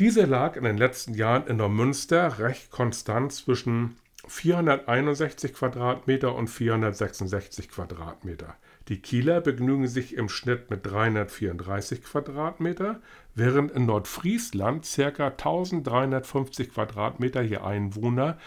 [0.00, 3.96] Diese lag in den letzten Jahren in Neumünster recht konstant zwischen
[4.28, 8.56] 461 Quadratmeter und 466 Quadratmeter.
[8.88, 13.00] Die Kieler begnügen sich im Schnitt mit 334 Quadratmeter,
[13.34, 15.26] während in Nordfriesland ca.
[15.28, 18.38] 1350 Quadratmeter je Einwohner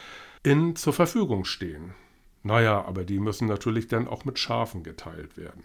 [0.44, 1.94] in zur Verfügung stehen.
[2.44, 5.64] Naja, aber die müssen natürlich dann auch mit Schafen geteilt werden.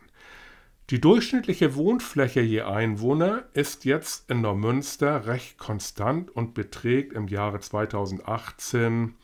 [0.90, 7.61] Die durchschnittliche Wohnfläche je Einwohner ist jetzt in Neumünster recht konstant und beträgt im Jahre
[7.61, 9.14] 2018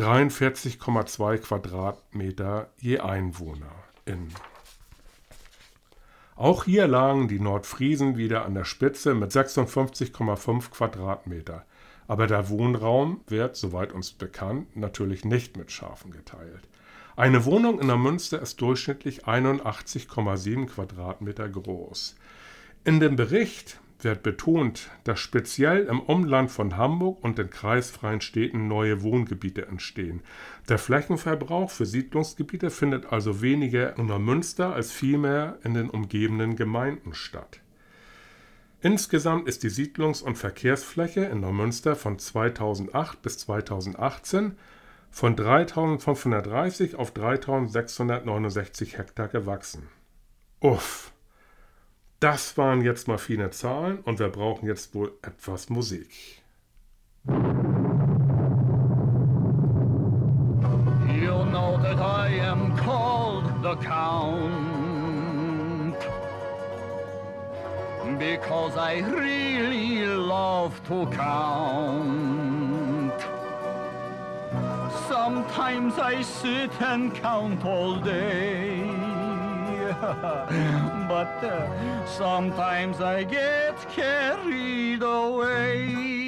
[0.00, 3.84] 43,2 Quadratmeter je Einwohner.
[4.06, 4.28] In.
[6.36, 11.66] Auch hier lagen die Nordfriesen wieder an der Spitze mit 56,5 Quadratmeter.
[12.08, 16.66] Aber der Wohnraum wird, soweit uns bekannt, natürlich nicht mit Schafen geteilt.
[17.14, 22.16] Eine Wohnung in der Münster ist durchschnittlich 81,7 Quadratmeter groß.
[22.84, 28.68] In dem Bericht wird betont, dass speziell im Umland von Hamburg und den kreisfreien Städten
[28.68, 30.22] neue Wohngebiete entstehen.
[30.68, 37.14] Der Flächenverbrauch für Siedlungsgebiete findet also weniger in Neumünster als vielmehr in den umgebenden Gemeinden
[37.14, 37.60] statt.
[38.82, 44.56] Insgesamt ist die Siedlungs- und Verkehrsfläche in Neumünster von 2008 bis 2018
[45.10, 49.88] von 3530 auf 3669 Hektar gewachsen.
[50.60, 51.12] Uff,
[52.20, 56.42] das waren jetzt mal viele Zahlen und wir brauchen jetzt wohl etwas Musik.
[57.26, 57.34] You
[61.50, 64.60] know that I am called the Count
[68.18, 72.10] because I really love to count.
[75.08, 78.99] Sometimes I sit and count all day.
[80.00, 86.19] But uh, sometimes I get carried away.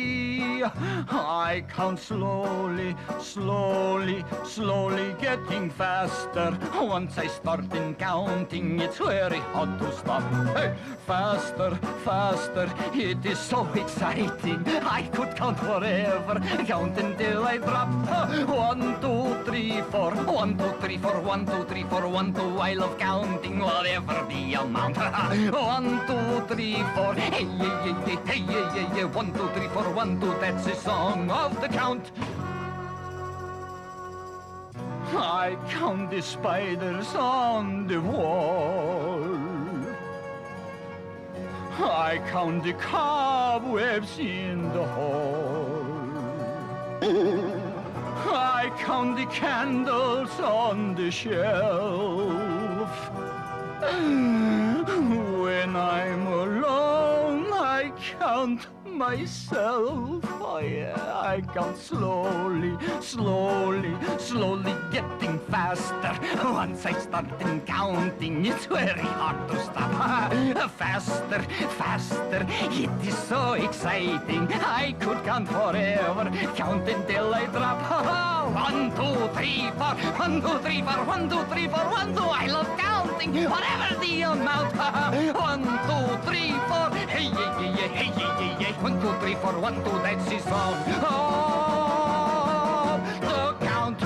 [0.65, 6.57] I count slowly, slowly, slowly getting faster.
[6.75, 10.23] Once I start in counting, it's very hard to stop.
[10.57, 10.75] Hey,
[11.07, 14.63] faster, faster, it is so exciting.
[14.99, 17.89] I could count forever, count until I drop.
[18.49, 22.59] One, two, three, four, one, two, three, four, one, two, three, four, one, two.
[22.59, 24.97] I love counting, whatever the amount.
[25.53, 28.41] one, two, three, four, hey, hey, hey, hey,
[28.75, 32.13] hey, hey, one, two, three, four, one, two, three, that's the song of the Count.
[35.15, 39.25] I count the spiders on the wall.
[41.79, 45.85] I count the cobwebs in the hall.
[47.03, 52.91] I count the candles on the shelf.
[55.43, 58.67] When I'm alone, I count
[59.03, 60.23] myself.
[60.41, 60.95] Oh yeah,
[61.35, 66.15] I count slowly, slowly, slowly getting faster.
[66.45, 67.27] Once I start
[67.67, 69.93] counting, it's very hard to stop.
[70.83, 71.43] faster,
[71.81, 74.47] faster, it is so exciting.
[74.83, 77.81] I could count forever, count until I drop.
[78.67, 82.31] one, two, three, four, one, two, three, four, one, two, three, four, one, two.
[82.43, 84.77] I love counting, whatever the amount.
[85.49, 88.22] one, two, three, four, hey, yeah, yeah, hey, yeah, yeah.
[88.83, 90.77] One, two, three, four, one, two, that's his sound.
[91.05, 94.03] Oh, the count.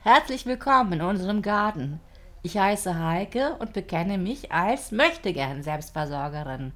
[0.00, 2.00] Herzlich willkommen in unserem Garten.
[2.42, 6.72] Ich heiße Heike und bekenne mich als Möchtegern Selbstversorgerin.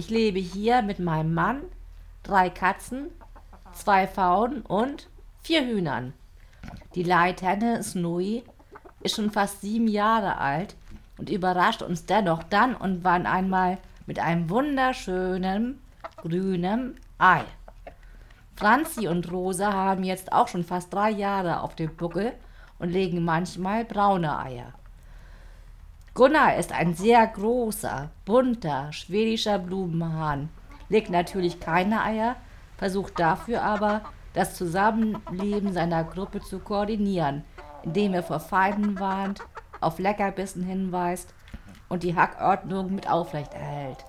[0.00, 1.62] Ich lebe hier mit meinem Mann,
[2.22, 3.10] drei Katzen,
[3.72, 5.08] zwei Pfauen und
[5.42, 6.12] vier Hühnern.
[6.94, 8.44] Die Leithenne Snowy
[9.00, 10.76] ist schon fast sieben Jahre alt
[11.18, 15.82] und überrascht uns dennoch dann und wann einmal mit einem wunderschönen
[16.18, 17.42] grünen Ei.
[18.54, 22.34] Franzi und Rosa haben jetzt auch schon fast drei Jahre auf dem Buckel
[22.78, 24.74] und legen manchmal braune Eier.
[26.18, 30.48] Gunnar ist ein sehr großer, bunter, schwedischer Blumenhahn,
[30.88, 32.34] legt natürlich keine Eier,
[32.76, 34.00] versucht dafür aber,
[34.32, 37.44] das Zusammenleben seiner Gruppe zu koordinieren,
[37.84, 39.42] indem er vor Feinden warnt,
[39.80, 41.32] auf Leckerbissen hinweist
[41.88, 44.04] und die Hackordnung mit aufrecht erhält.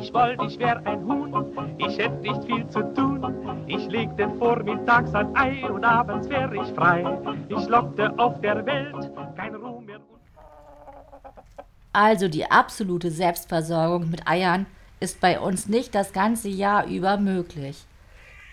[0.00, 3.64] Ich wollte, ich wär ein Huhn, ich hätte nicht viel zu tun.
[3.66, 7.04] Ich legte vormittags ein Ei und abends wär ich frei.
[7.48, 10.00] Ich lockte auf der Welt kein Ruhm mehr.
[11.92, 14.66] Also die absolute Selbstversorgung mit Eiern
[15.00, 17.84] ist bei uns nicht das ganze Jahr über möglich.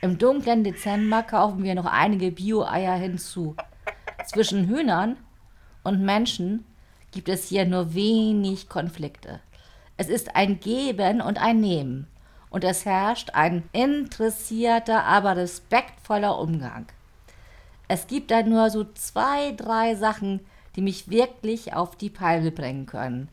[0.02, 3.56] Im dunklen Dezember kaufen wir noch einige Bio-Eier hinzu.
[4.26, 5.18] Zwischen Hühnern
[5.84, 6.66] und Menschen
[7.12, 9.40] gibt es hier nur wenig Konflikte.
[9.98, 12.08] Es ist ein Geben und ein Nehmen.
[12.50, 16.86] Und es herrscht ein interessierter, aber respektvoller Umgang.
[17.88, 20.40] Es gibt da nur so zwei, drei Sachen,
[20.76, 23.30] die mich wirklich auf die Palme bringen können.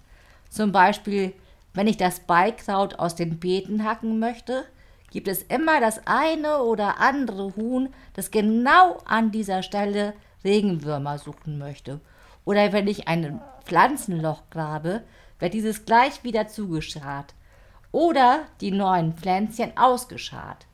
[0.48, 1.32] Zum Beispiel,
[1.72, 4.64] wenn ich das Beikraut aus den Beeten hacken möchte,
[5.10, 11.58] gibt es immer das eine oder andere Huhn, das genau an dieser Stelle Regenwürmer suchen
[11.58, 12.00] möchte.
[12.44, 15.02] Oder wenn ich ein Pflanzenloch grabe,
[15.40, 17.34] wird dieses gleich wieder zugeschart.
[17.92, 20.66] Oder die neuen Pflänzchen ausgeschart.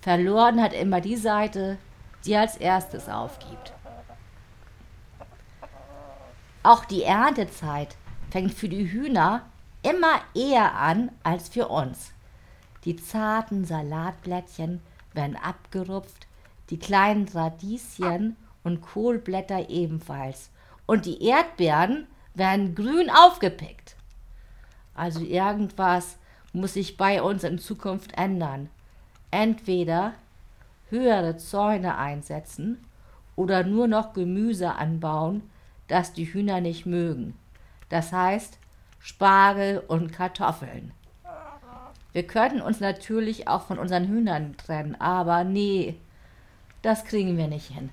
[0.00, 1.76] Verloren hat immer die Seite,
[2.24, 3.72] die als erstes aufgibt.
[6.62, 7.96] Auch die Erntezeit
[8.30, 9.42] fängt für die Hühner
[9.82, 12.12] immer eher an als für uns.
[12.84, 14.80] Die zarten Salatblättchen
[15.12, 16.26] werden abgerupft,
[16.70, 20.50] die kleinen Radieschen und Kohlblätter ebenfalls.
[20.86, 23.96] Und die Erdbeeren werden grün aufgepickt.
[24.94, 26.16] Also irgendwas
[26.52, 28.68] muss sich bei uns in Zukunft ändern.
[29.30, 30.14] Entweder
[30.90, 32.84] höhere Zäune einsetzen
[33.36, 35.42] oder nur noch Gemüse anbauen,
[35.88, 37.34] das die Hühner nicht mögen.
[37.88, 38.58] Das heißt
[39.00, 40.92] Spargel und Kartoffeln.
[42.12, 45.96] Wir könnten uns natürlich auch von unseren Hühnern trennen, aber nee,
[46.82, 47.90] das kriegen wir nicht hin.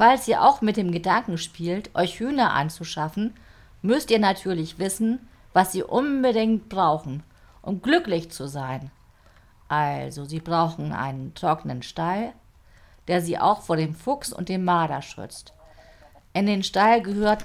[0.00, 3.34] Falls ihr auch mit dem Gedanken spielt, euch Hühner anzuschaffen,
[3.82, 7.22] müsst ihr natürlich wissen, was sie unbedingt brauchen,
[7.60, 8.90] um glücklich zu sein.
[9.68, 12.32] Also, sie brauchen einen trockenen Stall,
[13.08, 15.52] der sie auch vor dem Fuchs und dem Marder schützt.
[16.32, 17.44] In den Stall gehört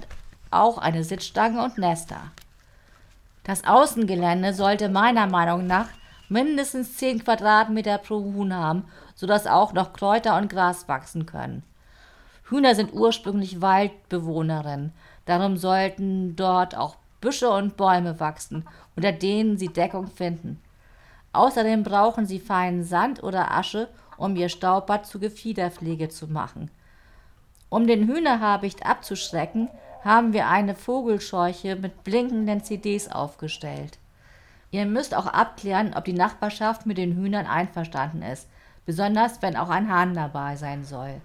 [0.49, 2.21] auch eine Sitzstange und Nester.
[3.43, 5.89] Das Außengelände sollte meiner Meinung nach
[6.29, 11.61] mindestens 10 Quadratmeter pro Huhn haben, sodass auch noch Kräuter und Gras wachsen können.
[12.49, 14.93] Hühner sind ursprünglich Waldbewohnerinnen,
[15.25, 18.65] darum sollten dort auch Büsche und Bäume wachsen,
[18.95, 20.61] unter denen sie Deckung finden.
[21.33, 26.69] Außerdem brauchen sie feinen Sand oder Asche, um ihr Staubbad zu Gefiederpflege zu machen.
[27.69, 29.69] Um den Hühnerhabicht abzuschrecken,
[30.03, 33.97] haben wir eine Vogelscheuche mit blinkenden CDs aufgestellt.
[34.69, 38.47] Ihr müsst auch abklären, ob die Nachbarschaft mit den Hühnern einverstanden ist,
[38.85, 41.21] besonders wenn auch ein Hahn dabei sein soll.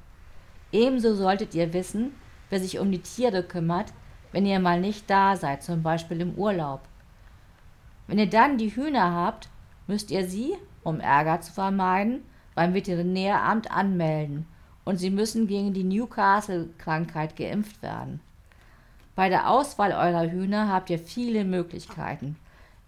[0.73, 2.13] Ebenso solltet ihr wissen,
[2.49, 3.93] wer sich um die Tiere kümmert,
[4.33, 6.81] wenn ihr mal nicht da seid, zum Beispiel im Urlaub.
[8.07, 9.49] Wenn ihr dann die Hühner habt,
[9.87, 12.23] müsst ihr sie, um Ärger zu vermeiden,
[12.55, 14.47] beim Veterinäramt anmelden
[14.85, 18.21] und sie müssen gegen die Newcastle-Krankheit geimpft werden.
[19.15, 22.37] Bei der Auswahl eurer Hühner habt ihr viele Möglichkeiten.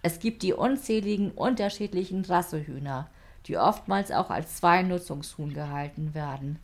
[0.03, 3.09] Es gibt die unzähligen unterschiedlichen Rassehühner,
[3.47, 6.59] die oftmals auch als Zweinutzungshuhn gehalten werden,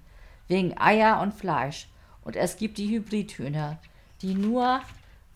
[0.48, 1.88] wegen Eier und Fleisch.
[2.22, 3.78] Und es gibt die Hybridhühner,
[4.20, 4.80] die nur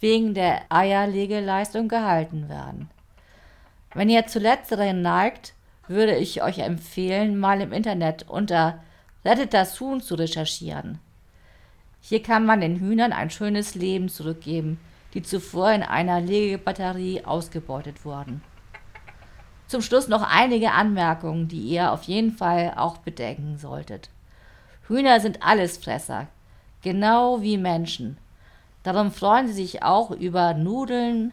[0.01, 2.91] wegen der Eierlegeleistung gehalten werden.
[3.95, 5.55] Wenn ihr zu letzteren neigt,
[5.87, 8.81] würde ich euch empfehlen, mal im Internet unter
[9.25, 10.99] Rettet das Huhn zu recherchieren.
[12.01, 14.81] Hier kann man den Hühnern ein schönes Leben zurückgeben,
[15.15, 18.43] die zuvor in einer Legebatterie ausgebeutet wurden.
[19.69, 24.11] Zum Schluss noch einige Anmerkungen, die ihr auf jeden Fall auch bedenken solltet.
[24.89, 26.27] Hühner sind Allesfresser,
[26.83, 28.19] genau wie Menschen.
[28.83, 31.33] Darum freuen sie sich auch über Nudeln,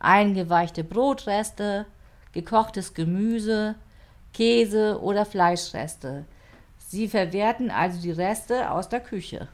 [0.00, 1.86] eingeweichte Brotreste,
[2.32, 3.76] gekochtes Gemüse,
[4.34, 6.24] Käse oder Fleischreste.
[6.78, 9.48] Sie verwerten also die Reste aus der Küche.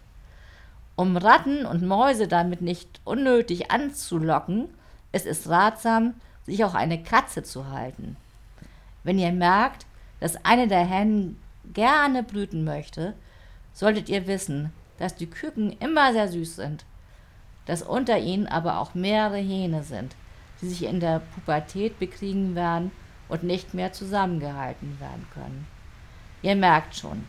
[0.97, 4.69] Um Ratten und Mäuse damit nicht unnötig anzulocken,
[5.13, 6.15] ist es ratsam,
[6.45, 8.17] sich auch eine Katze zu halten.
[9.03, 9.87] Wenn ihr merkt,
[10.21, 11.41] dass eine der Hennen
[11.73, 13.15] gerne brüten möchte,
[13.75, 16.85] solltet ihr wissen, dass die Küken immer sehr süß sind,
[17.67, 20.17] dass unter ihnen aber auch mehrere Hähne sind,
[20.61, 22.93] die sich in der Pubertät bekriegen werden
[23.29, 25.67] und nicht mehr zusammengehalten werden können.
[26.43, 27.25] Ihr merkt schon,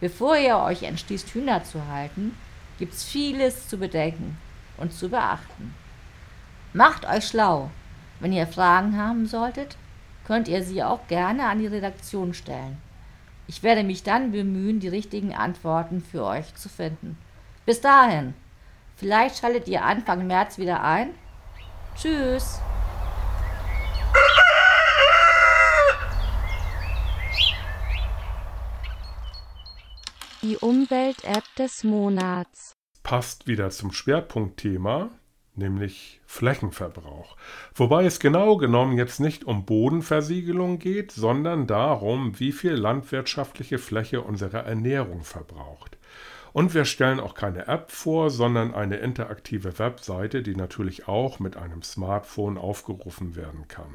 [0.00, 2.36] bevor ihr euch entschließt, Hühner zu halten,
[2.78, 4.38] gibt's vieles zu bedenken
[4.76, 5.74] und zu beachten.
[6.72, 7.70] Macht euch schlau.
[8.20, 9.76] Wenn ihr Fragen haben solltet,
[10.26, 12.78] könnt ihr sie auch gerne an die Redaktion stellen.
[13.50, 17.18] Ich werde mich dann bemühen, die richtigen Antworten für euch zu finden.
[17.66, 18.32] Bis dahin.
[18.94, 21.10] Vielleicht schaltet ihr Anfang März wieder ein.
[21.96, 22.60] Tschüss.
[30.42, 32.76] Die Umwelt-App des Monats.
[33.02, 35.10] Passt wieder zum Schwerpunktthema,
[35.60, 37.36] nämlich Flächenverbrauch.
[37.76, 44.22] Wobei es genau genommen jetzt nicht um Bodenversiegelung geht, sondern darum, wie viel landwirtschaftliche Fläche
[44.22, 45.96] unsere Ernährung verbraucht.
[46.52, 51.56] Und wir stellen auch keine App vor, sondern eine interaktive Webseite, die natürlich auch mit
[51.56, 53.94] einem Smartphone aufgerufen werden kann.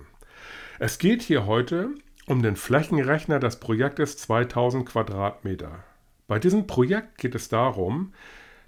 [0.79, 1.89] Es geht hier heute
[2.27, 5.83] um den Flächenrechner des Projektes 2000 Quadratmeter.
[6.27, 8.13] Bei diesem Projekt geht es darum,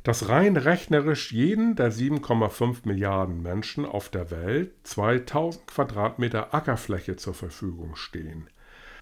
[0.07, 7.33] dass rein rechnerisch jeden der 7,5 Milliarden Menschen auf der Welt 2000 Quadratmeter Ackerfläche zur
[7.33, 8.49] Verfügung stehen.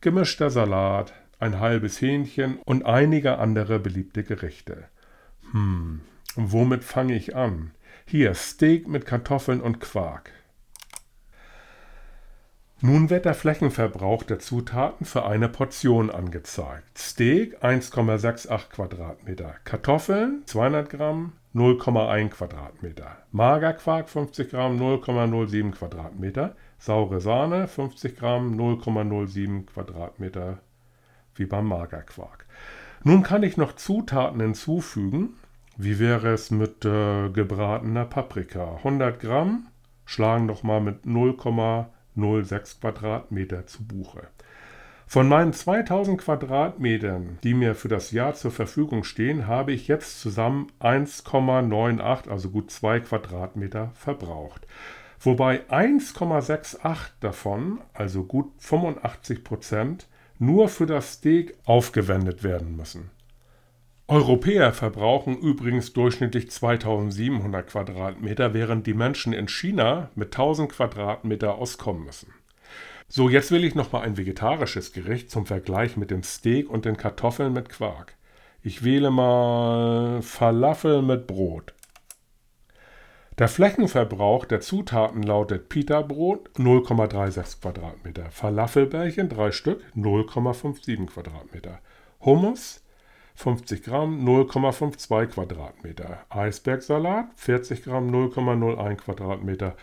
[0.00, 4.84] gemischter Salat, ein halbes Hähnchen und einige andere beliebte Gerichte.
[5.52, 6.00] Hm,
[6.34, 7.72] womit fange ich an?
[8.06, 10.30] Hier Steak mit Kartoffeln und Quark.
[12.80, 16.98] Nun wird der Flächenverbrauch der Zutaten für eine Portion angezeigt.
[16.98, 23.18] Steak 1,68 Quadratmeter, Kartoffeln 200 Gramm, 0,1 Quadratmeter.
[23.30, 26.56] Magerquark 50 Gramm 0,07 Quadratmeter.
[26.78, 30.58] Saure Sahne 50 Gramm 0,07 Quadratmeter
[31.34, 32.46] wie beim Magerquark.
[33.04, 35.34] Nun kann ich noch Zutaten hinzufügen.
[35.76, 38.76] Wie wäre es mit äh, gebratener Paprika?
[38.76, 39.68] 100 Gramm
[40.04, 44.28] schlagen doch mal mit 0,06 Quadratmeter zu Buche.
[45.12, 50.22] Von meinen 2000 Quadratmetern, die mir für das Jahr zur Verfügung stehen, habe ich jetzt
[50.22, 54.66] zusammen 1,98, also gut 2 Quadratmeter verbraucht.
[55.20, 60.08] Wobei 1,68 davon, also gut 85 Prozent,
[60.38, 63.10] nur für das Steak aufgewendet werden müssen.
[64.08, 72.04] Europäer verbrauchen übrigens durchschnittlich 2700 Quadratmeter, während die Menschen in China mit 1000 Quadratmeter auskommen
[72.04, 72.32] müssen.
[73.14, 76.86] So, jetzt will ich noch mal ein vegetarisches Gericht zum Vergleich mit dem Steak und
[76.86, 78.14] den Kartoffeln mit Quark.
[78.62, 81.74] Ich wähle mal Falafel mit Brot.
[83.36, 91.80] Der Flächenverbrauch der Zutaten lautet Pita-Brot 0,36 Quadratmeter, Falafelbällchen 3 Stück 0,57 Quadratmeter,
[92.24, 92.82] Hummus
[93.34, 99.76] 50 Gramm 0,52 Quadratmeter, Eisbergsalat 40 Gramm 0,01 Quadratmeter,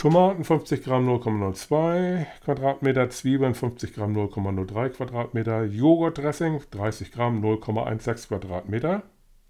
[0.00, 9.02] Tomaten 50 Gramm 0,02 Quadratmeter, Zwiebeln 50 Gramm 0,03 Quadratmeter, Joghurtdressing 30 Gramm 0,16 Quadratmeter.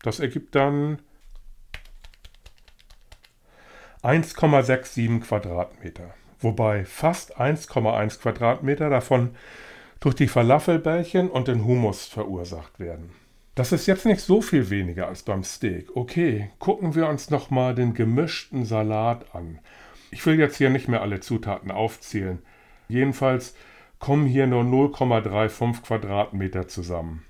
[0.03, 0.98] Das ergibt dann
[4.03, 9.36] 1,67 Quadratmeter, wobei fast 1,1 Quadratmeter davon
[10.01, 13.12] durch die Falafelbällchen und den Humus verursacht werden.
[13.55, 15.94] Das ist jetzt nicht so viel weniger als beim Steak.
[15.94, 19.61] Okay, gucken wir uns nochmal den gemischten Salat an.
[20.11, 22.40] Ich will jetzt hier nicht mehr alle Zutaten aufzählen.
[22.88, 23.54] Jedenfalls
[23.98, 27.24] kommen hier nur 0,35 Quadratmeter zusammen.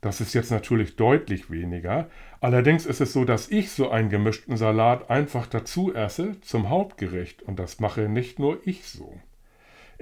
[0.00, 2.08] Das ist jetzt natürlich deutlich weniger.
[2.40, 7.42] Allerdings ist es so, dass ich so einen gemischten Salat einfach dazu esse zum Hauptgericht
[7.42, 9.20] und das mache nicht nur ich so.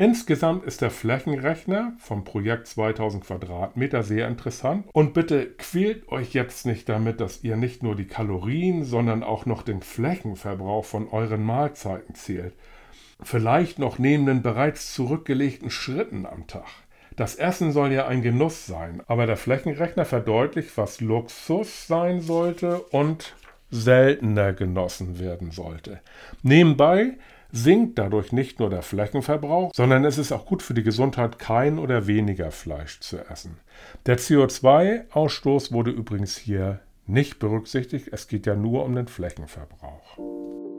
[0.00, 6.64] Insgesamt ist der Flächenrechner vom Projekt 2000 Quadratmeter sehr interessant und bitte quält euch jetzt
[6.64, 11.44] nicht damit, dass ihr nicht nur die Kalorien, sondern auch noch den Flächenverbrauch von euren
[11.44, 12.54] Mahlzeiten zählt.
[13.22, 16.64] Vielleicht noch neben den bereits zurückgelegten Schritten am Tag.
[17.14, 22.80] Das Essen soll ja ein Genuss sein, aber der Flächenrechner verdeutlicht, was Luxus sein sollte
[22.84, 23.34] und
[23.70, 26.00] seltener genossen werden sollte.
[26.42, 27.18] Nebenbei
[27.52, 31.78] sinkt dadurch nicht nur der Flächenverbrauch, sondern es ist auch gut für die Gesundheit, kein
[31.78, 33.58] oder weniger Fleisch zu essen.
[34.06, 40.69] Der CO2-Ausstoß wurde übrigens hier nicht berücksichtigt, es geht ja nur um den Flächenverbrauch.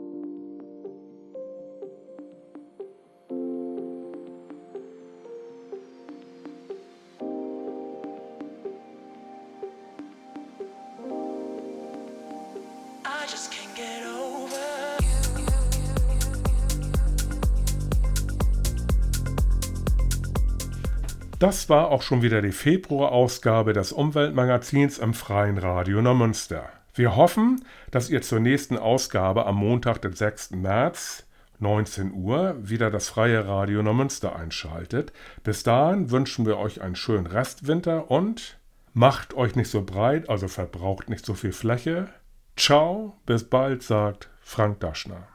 [21.42, 26.68] Das war auch schon wieder die Februarausgabe des Umweltmagazins im Freien Radio Neumünster.
[26.94, 30.52] Wir hoffen, dass ihr zur nächsten Ausgabe am Montag, den 6.
[30.52, 31.26] März,
[31.58, 35.12] 19 Uhr, wieder das Freie Radio Neumünster einschaltet.
[35.42, 38.60] Bis dahin wünschen wir euch einen schönen Restwinter und
[38.92, 42.06] macht euch nicht so breit, also verbraucht nicht so viel Fläche.
[42.56, 45.26] Ciao, bis bald, sagt Frank Daschner.